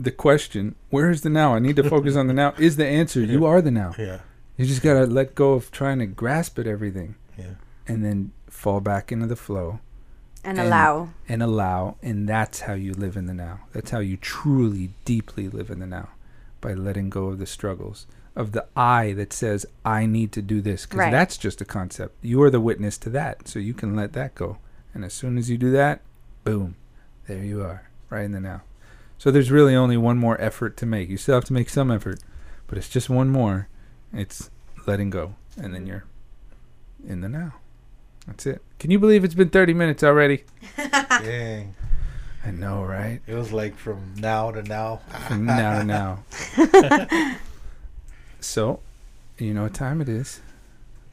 The 0.00 0.12
question, 0.12 0.76
where 0.90 1.10
is 1.10 1.22
the 1.22 1.30
now? 1.30 1.54
I 1.54 1.58
need 1.58 1.74
to 1.76 1.82
focus 1.88 2.14
on 2.14 2.28
the 2.28 2.32
now. 2.34 2.54
Is 2.58 2.76
the 2.76 2.86
answer? 2.86 3.20
You 3.20 3.44
are 3.46 3.60
the 3.60 3.72
now. 3.72 3.94
Yeah. 3.98 4.20
You 4.58 4.66
just 4.66 4.82
gotta 4.82 5.06
let 5.06 5.34
go 5.34 5.52
of 5.54 5.70
trying 5.70 6.00
to 6.00 6.06
grasp 6.06 6.58
at 6.58 6.66
everything, 6.66 7.14
Yeah. 7.38 7.54
and 7.86 8.04
then 8.04 8.32
fall 8.50 8.80
back 8.80 9.10
into 9.12 9.26
the 9.26 9.36
flow. 9.36 9.80
and 10.44 10.56
And- 10.58 10.68
allow 10.68 11.08
and 11.28 11.42
allow 11.42 11.96
and 12.00 12.28
that's 12.28 12.60
how 12.60 12.72
you 12.74 12.94
live 12.94 13.16
in 13.16 13.26
the 13.26 13.34
now 13.34 13.58
that's 13.72 13.90
how 13.90 13.98
you 13.98 14.16
truly 14.16 14.90
deeply 15.04 15.48
live 15.48 15.68
in 15.68 15.80
the 15.80 15.86
now 15.86 16.10
by 16.60 16.72
letting 16.74 17.10
go 17.10 17.26
of 17.26 17.40
the 17.40 17.44
struggles 17.46 18.06
of 18.36 18.52
the 18.52 18.64
i 18.76 19.12
that 19.14 19.32
says 19.32 19.66
i 19.84 20.06
need 20.06 20.30
to 20.30 20.40
do 20.40 20.60
this 20.62 20.86
because 20.86 20.98
Right. 21.00 21.10
that's 21.10 21.36
just 21.38 21.60
a 21.60 21.64
concept 21.64 22.14
you 22.22 22.40
are 22.44 22.50
the 22.50 22.60
witness 22.60 22.96
to 22.98 23.10
that 23.10 23.48
so 23.48 23.58
you 23.58 23.74
can 23.74 23.96
let 23.96 24.12
that 24.12 24.36
go 24.36 24.58
And 24.94 25.04
as 25.04 25.12
soon 25.12 25.38
as 25.38 25.50
you 25.50 25.58
do 25.58 25.72
that, 25.72 26.00
boom, 26.44 26.76
there 27.26 27.42
you 27.44 27.60
are, 27.62 27.82
right 28.08 28.24
in 28.24 28.32
the 28.32 28.40
now. 28.40 28.62
So 29.18 29.30
there's 29.32 29.50
really 29.50 29.74
only 29.74 29.96
one 29.96 30.16
more 30.18 30.40
effort 30.40 30.76
to 30.78 30.86
make. 30.86 31.08
You 31.10 31.16
still 31.18 31.34
have 31.34 31.44
to 31.46 31.52
make 31.52 31.68
some 31.68 31.90
effort, 31.90 32.20
but 32.68 32.78
it's 32.78 32.88
just 32.88 33.10
one 33.10 33.28
more. 33.28 33.68
It's 34.12 34.50
letting 34.86 35.10
go, 35.10 35.34
and 35.56 35.74
then 35.74 35.86
you're 35.86 36.04
in 37.06 37.20
the 37.20 37.28
now. 37.28 37.54
That's 38.26 38.46
it. 38.46 38.62
Can 38.78 38.90
you 38.90 38.98
believe 38.98 39.24
it's 39.24 39.34
been 39.34 39.50
30 39.50 39.74
minutes 39.74 40.02
already? 40.02 40.44
Dang. 40.76 41.74
I 42.44 42.50
know, 42.50 42.84
right? 42.84 43.20
It 43.26 43.34
was 43.34 43.52
like 43.52 43.76
from 43.76 44.14
now 44.16 44.50
to 44.50 44.62
now. 44.62 45.00
From 45.26 45.44
now 45.44 45.78
to 45.78 45.84
now. 45.84 46.24
so, 48.40 48.80
you 49.38 49.54
know 49.54 49.64
what 49.64 49.74
time 49.74 50.00
it 50.00 50.08
is. 50.08 50.40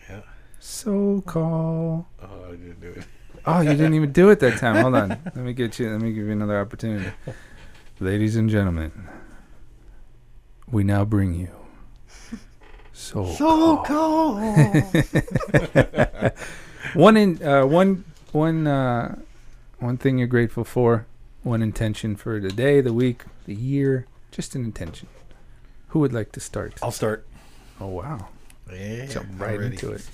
Yeah. 0.10 0.21
So 0.60 1.23
call. 1.25 2.08
Oh, 2.21 2.45
I 2.47 2.51
didn't 2.51 2.81
do 2.81 2.89
it. 2.89 3.05
Oh, 3.45 3.62
you 3.62 3.71
didn't 3.71 3.93
even 3.93 4.12
do 4.12 4.29
it 4.29 4.39
that 4.39 4.60
time. 4.60 4.75
Hold 4.75 4.95
on. 4.95 5.10
Let 5.25 5.36
me 5.36 5.53
get 5.53 5.77
you. 5.79 5.89
Let 5.89 6.01
me 6.01 6.13
give 6.13 6.25
you 6.25 6.31
another 6.31 6.60
opportunity. 6.60 7.12
Ladies 7.99 8.36
and 8.36 8.49
gentlemen, 8.49 9.08
we 10.69 10.84
now 10.84 11.05
bring 11.05 11.34
you 11.34 11.49
Soul, 12.95 13.27
So 13.36 13.77
Call. 13.84 13.84
cold. 13.84 15.03
one 16.93 17.17
in 17.17 17.43
uh, 17.43 17.65
one 17.65 18.05
one 18.31 18.65
uh, 18.67 19.15
one 19.79 19.97
thing 19.97 20.17
you're 20.17 20.27
grateful 20.27 20.63
for. 20.63 21.05
One 21.43 21.62
intention 21.62 22.15
for 22.15 22.39
the 22.39 22.49
day, 22.49 22.79
the 22.81 22.93
week, 22.93 23.23
the 23.45 23.53
year. 23.53 24.08
Just 24.31 24.55
an 24.55 24.63
intention. 24.63 25.08
Who 25.89 25.99
would 25.99 26.13
like 26.13 26.31
to 26.31 26.39
start? 26.39 26.79
I'll 26.81 26.91
start. 26.91 27.25
Oh 27.81 27.88
wow! 27.88 28.27
Yeah, 28.71 29.08
Jump 29.08 29.27
right 29.38 29.60
ready. 29.60 29.75
into 29.75 29.91
it. 29.91 30.08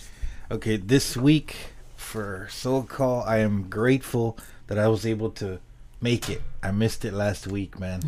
Okay, 0.49 0.75
this 0.77 1.15
week 1.15 1.55
for 1.95 2.47
Soul 2.49 2.83
Call, 2.83 3.21
I 3.23 3.37
am 3.37 3.69
grateful 3.69 4.37
that 4.67 4.77
I 4.79 4.87
was 4.87 5.05
able 5.05 5.29
to 5.37 5.59
make 6.01 6.29
it. 6.29 6.41
I 6.63 6.71
missed 6.71 7.05
it 7.05 7.13
last 7.13 7.45
week, 7.47 7.79
man. 7.79 8.01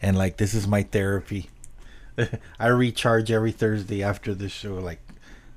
And 0.00 0.16
like 0.16 0.36
this 0.38 0.54
is 0.54 0.66
my 0.68 0.84
therapy. 0.84 1.50
I 2.58 2.66
recharge 2.68 3.30
every 3.30 3.52
Thursday 3.52 4.02
after 4.02 4.34
the 4.34 4.48
show. 4.48 4.74
Like 4.74 5.00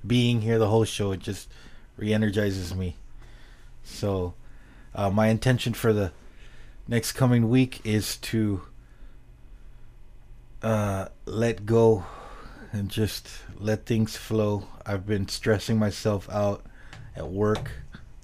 being 0.05 0.41
here 0.41 0.59
the 0.59 0.67
whole 0.67 0.85
show, 0.85 1.11
it 1.11 1.19
just 1.19 1.49
re-energizes 1.97 2.75
me. 2.75 2.97
So, 3.83 4.33
uh, 4.95 5.09
my 5.09 5.27
intention 5.27 5.73
for 5.73 5.91
the 5.93 6.11
next 6.87 7.13
coming 7.13 7.49
week 7.49 7.81
is 7.83 8.17
to 8.17 8.61
uh, 10.61 11.07
let 11.25 11.65
go 11.65 12.05
and 12.71 12.89
just 12.89 13.27
let 13.59 13.85
things 13.85 14.15
flow. 14.15 14.67
I've 14.85 15.05
been 15.05 15.27
stressing 15.27 15.77
myself 15.77 16.29
out 16.29 16.65
at 17.15 17.27
work 17.29 17.71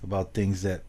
about 0.03 0.33
things 0.33 0.63
that 0.63 0.83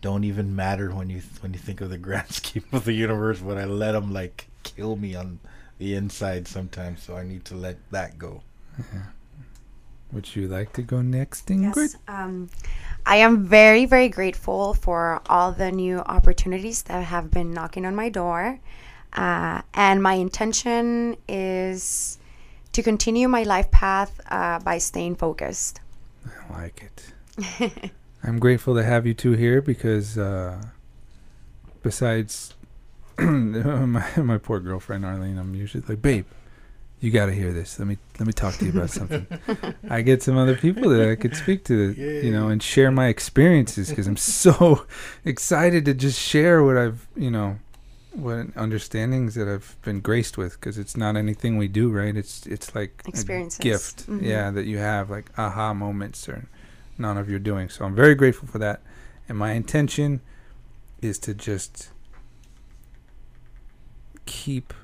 don't 0.00 0.24
even 0.24 0.54
matter 0.54 0.90
when 0.90 1.10
you 1.10 1.22
when 1.40 1.52
you 1.52 1.58
think 1.58 1.80
of 1.80 1.90
the 1.90 1.98
grand 1.98 2.30
scheme 2.32 2.64
of 2.72 2.84
the 2.84 2.92
universe, 2.92 3.40
but 3.40 3.58
I 3.58 3.64
let 3.64 3.92
them 3.92 4.12
like 4.12 4.48
kill 4.62 4.96
me 4.96 5.14
on 5.14 5.40
the 5.78 5.94
inside 5.94 6.46
sometimes, 6.48 7.02
so 7.02 7.16
I 7.16 7.24
need 7.24 7.44
to 7.46 7.54
let 7.54 7.76
that 7.90 8.18
go. 8.18 8.42
Would 10.12 10.34
you 10.34 10.48
like 10.48 10.72
to 10.74 10.82
go 10.82 11.02
next, 11.02 11.46
Ingrid? 11.48 11.76
Yes. 11.76 11.96
Um, 12.08 12.48
I 13.04 13.16
am 13.16 13.44
very, 13.44 13.84
very 13.84 14.08
grateful 14.08 14.74
for 14.74 15.20
all 15.28 15.52
the 15.52 15.70
new 15.70 15.98
opportunities 15.98 16.82
that 16.84 17.04
have 17.04 17.30
been 17.30 17.52
knocking 17.52 17.84
on 17.84 17.94
my 17.94 18.08
door. 18.08 18.58
Uh, 19.12 19.62
and 19.74 20.02
my 20.02 20.14
intention 20.14 21.16
is 21.28 22.18
to 22.72 22.82
continue 22.82 23.28
my 23.28 23.42
life 23.42 23.70
path 23.70 24.20
uh, 24.30 24.58
by 24.60 24.78
staying 24.78 25.16
focused. 25.16 25.80
I 26.26 26.62
like 26.62 26.82
it. 26.82 27.92
I'm 28.22 28.38
grateful 28.38 28.74
to 28.74 28.82
have 28.82 29.06
you 29.06 29.14
two 29.14 29.32
here 29.32 29.60
because 29.60 30.18
uh, 30.18 30.60
besides 31.82 32.54
my, 33.18 34.10
my 34.22 34.38
poor 34.38 34.60
girlfriend 34.60 35.04
Arlene, 35.04 35.38
I'm 35.38 35.54
usually 35.54 35.82
like, 35.88 36.00
babe, 36.02 36.26
you 37.00 37.10
got 37.10 37.26
to 37.26 37.32
hear 37.32 37.52
this. 37.52 37.78
Let 37.78 37.86
me 37.88 37.98
let 38.18 38.26
me 38.26 38.32
talk 38.32 38.54
to 38.56 38.64
you 38.64 38.72
about 38.72 38.90
something. 38.90 39.26
I 39.90 40.02
get 40.02 40.22
some 40.22 40.36
other 40.36 40.56
people 40.56 40.88
that 40.90 41.08
I 41.08 41.14
could 41.14 41.36
speak 41.36 41.64
to, 41.64 41.92
you 41.92 42.32
know, 42.32 42.48
and 42.48 42.60
share 42.62 42.90
my 42.90 43.06
experiences 43.06 43.88
because 43.90 44.06
I'm 44.08 44.16
so 44.16 44.84
excited 45.24 45.84
to 45.84 45.94
just 45.94 46.18
share 46.20 46.62
what 46.64 46.76
I've, 46.76 47.06
you 47.16 47.30
know, 47.30 47.58
what 48.12 48.48
understandings 48.56 49.34
that 49.34 49.46
I've 49.46 49.76
been 49.82 50.00
graced 50.00 50.36
with 50.36 50.54
because 50.54 50.76
it's 50.76 50.96
not 50.96 51.16
anything 51.16 51.56
we 51.56 51.68
do, 51.68 51.88
right? 51.90 52.16
It's 52.16 52.46
it's 52.46 52.74
like 52.74 53.02
Experiences. 53.06 53.60
a 53.60 53.62
gift, 53.62 54.06
Mhm. 54.08 54.22
yeah, 54.22 54.50
that 54.50 54.64
you 54.66 54.78
have 54.78 55.08
like 55.08 55.30
aha 55.38 55.72
moments 55.74 56.28
or 56.28 56.46
none 56.98 57.16
of 57.16 57.30
your 57.30 57.38
doing. 57.38 57.68
So 57.68 57.84
I'm 57.84 57.94
very 57.94 58.16
grateful 58.16 58.48
for 58.48 58.58
that, 58.58 58.80
and 59.28 59.38
my 59.38 59.52
intention 59.52 60.20
is 61.00 61.16
to 61.20 61.32
just 61.34 61.90
keep 64.28 64.74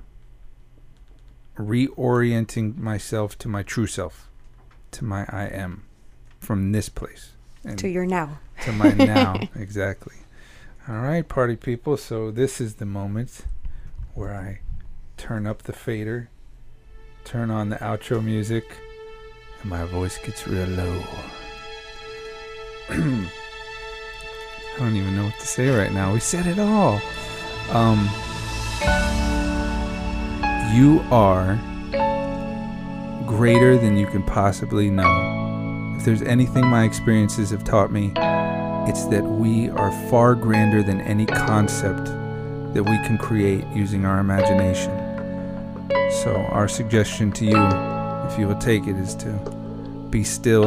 reorienting 1.57 2.77
myself 2.79 3.39
to 3.39 3.49
my 3.49 3.63
true 3.63 3.87
self, 3.87 4.29
to 4.91 5.05
my 5.05 5.25
I 5.29 5.45
am, 5.45 5.85
from 6.41 6.73
this 6.73 6.89
place 6.89 7.33
and 7.65 7.79
To 7.79 7.89
your 7.89 8.07
now. 8.07 8.39
to 8.65 8.73
my 8.73 8.93
now 8.93 9.41
exactly. 9.55 10.17
All 10.89 10.97
right 11.01 11.27
party 11.29 11.57
people 11.57 11.97
so 11.97 12.31
this 12.31 12.61
is 12.61 12.75
the 12.75 12.85
moment 12.87 13.43
where 14.15 14.35
i 14.35 14.61
turn 15.17 15.47
up 15.47 15.63
the 15.63 15.73
fader 15.73 16.29
turn 17.25 17.51
on 17.51 17.69
the 17.71 17.77
outro 17.77 18.23
music 18.23 18.77
and 19.63 19.71
my 19.71 19.85
voice 19.85 20.19
gets 20.19 20.47
real 20.47 20.67
low. 20.69 21.03
I 22.91 23.29
don't 24.79 24.97
even 24.97 25.17
know 25.17 25.25
what 25.25 25.39
to 25.41 25.47
say 25.47 25.69
right 25.71 25.93
now. 25.93 26.13
We 26.13 26.21
said 26.21 26.47
it 26.47 26.59
all. 26.59 27.01
Um 27.71 28.09
you 30.75 31.01
are 31.11 31.57
greater 33.27 33.79
than 33.79 33.97
you 33.97 34.07
can 34.07 34.23
possibly 34.23 34.91
know 34.91 35.95
if 35.97 36.05
there's 36.05 36.23
anything 36.23 36.67
my 36.67 36.85
experiences 36.85 37.51
have 37.51 37.65
taught 37.65 37.91
me 37.91 38.13
it's 38.87 39.07
that 39.07 39.25
we 39.25 39.71
are 39.71 39.91
far 40.11 40.35
grander 40.35 40.83
than 40.83 41.01
any 41.01 41.25
concept 41.25 42.05
that 42.75 42.83
we 42.83 42.99
can 43.07 43.17
create 43.17 43.65
using 43.69 44.05
our 44.05 44.19
imagination. 44.19 44.93
So, 46.23 46.35
our 46.51 46.69
suggestion 46.69 47.33
to 47.33 47.47
you, 47.47 47.67
if 48.29 48.39
you 48.39 48.47
will 48.47 48.59
take 48.59 48.87
it, 48.87 48.97
is 48.97 49.15
to 49.17 49.31
be 50.11 50.23
still, 50.23 50.65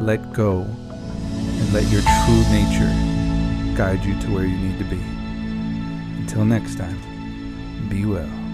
let 0.00 0.30
go, 0.34 0.60
and 0.60 1.72
let 1.72 1.84
your 1.90 2.02
true 2.02 2.42
nature 2.52 2.92
guide 3.76 4.04
you 4.04 4.18
to 4.20 4.34
where 4.34 4.44
you 4.44 4.58
need 4.58 4.78
to 4.78 4.84
be. 4.84 5.00
Until 6.20 6.44
next 6.44 6.76
time, 6.76 6.98
be 7.88 8.04
well. 8.04 8.45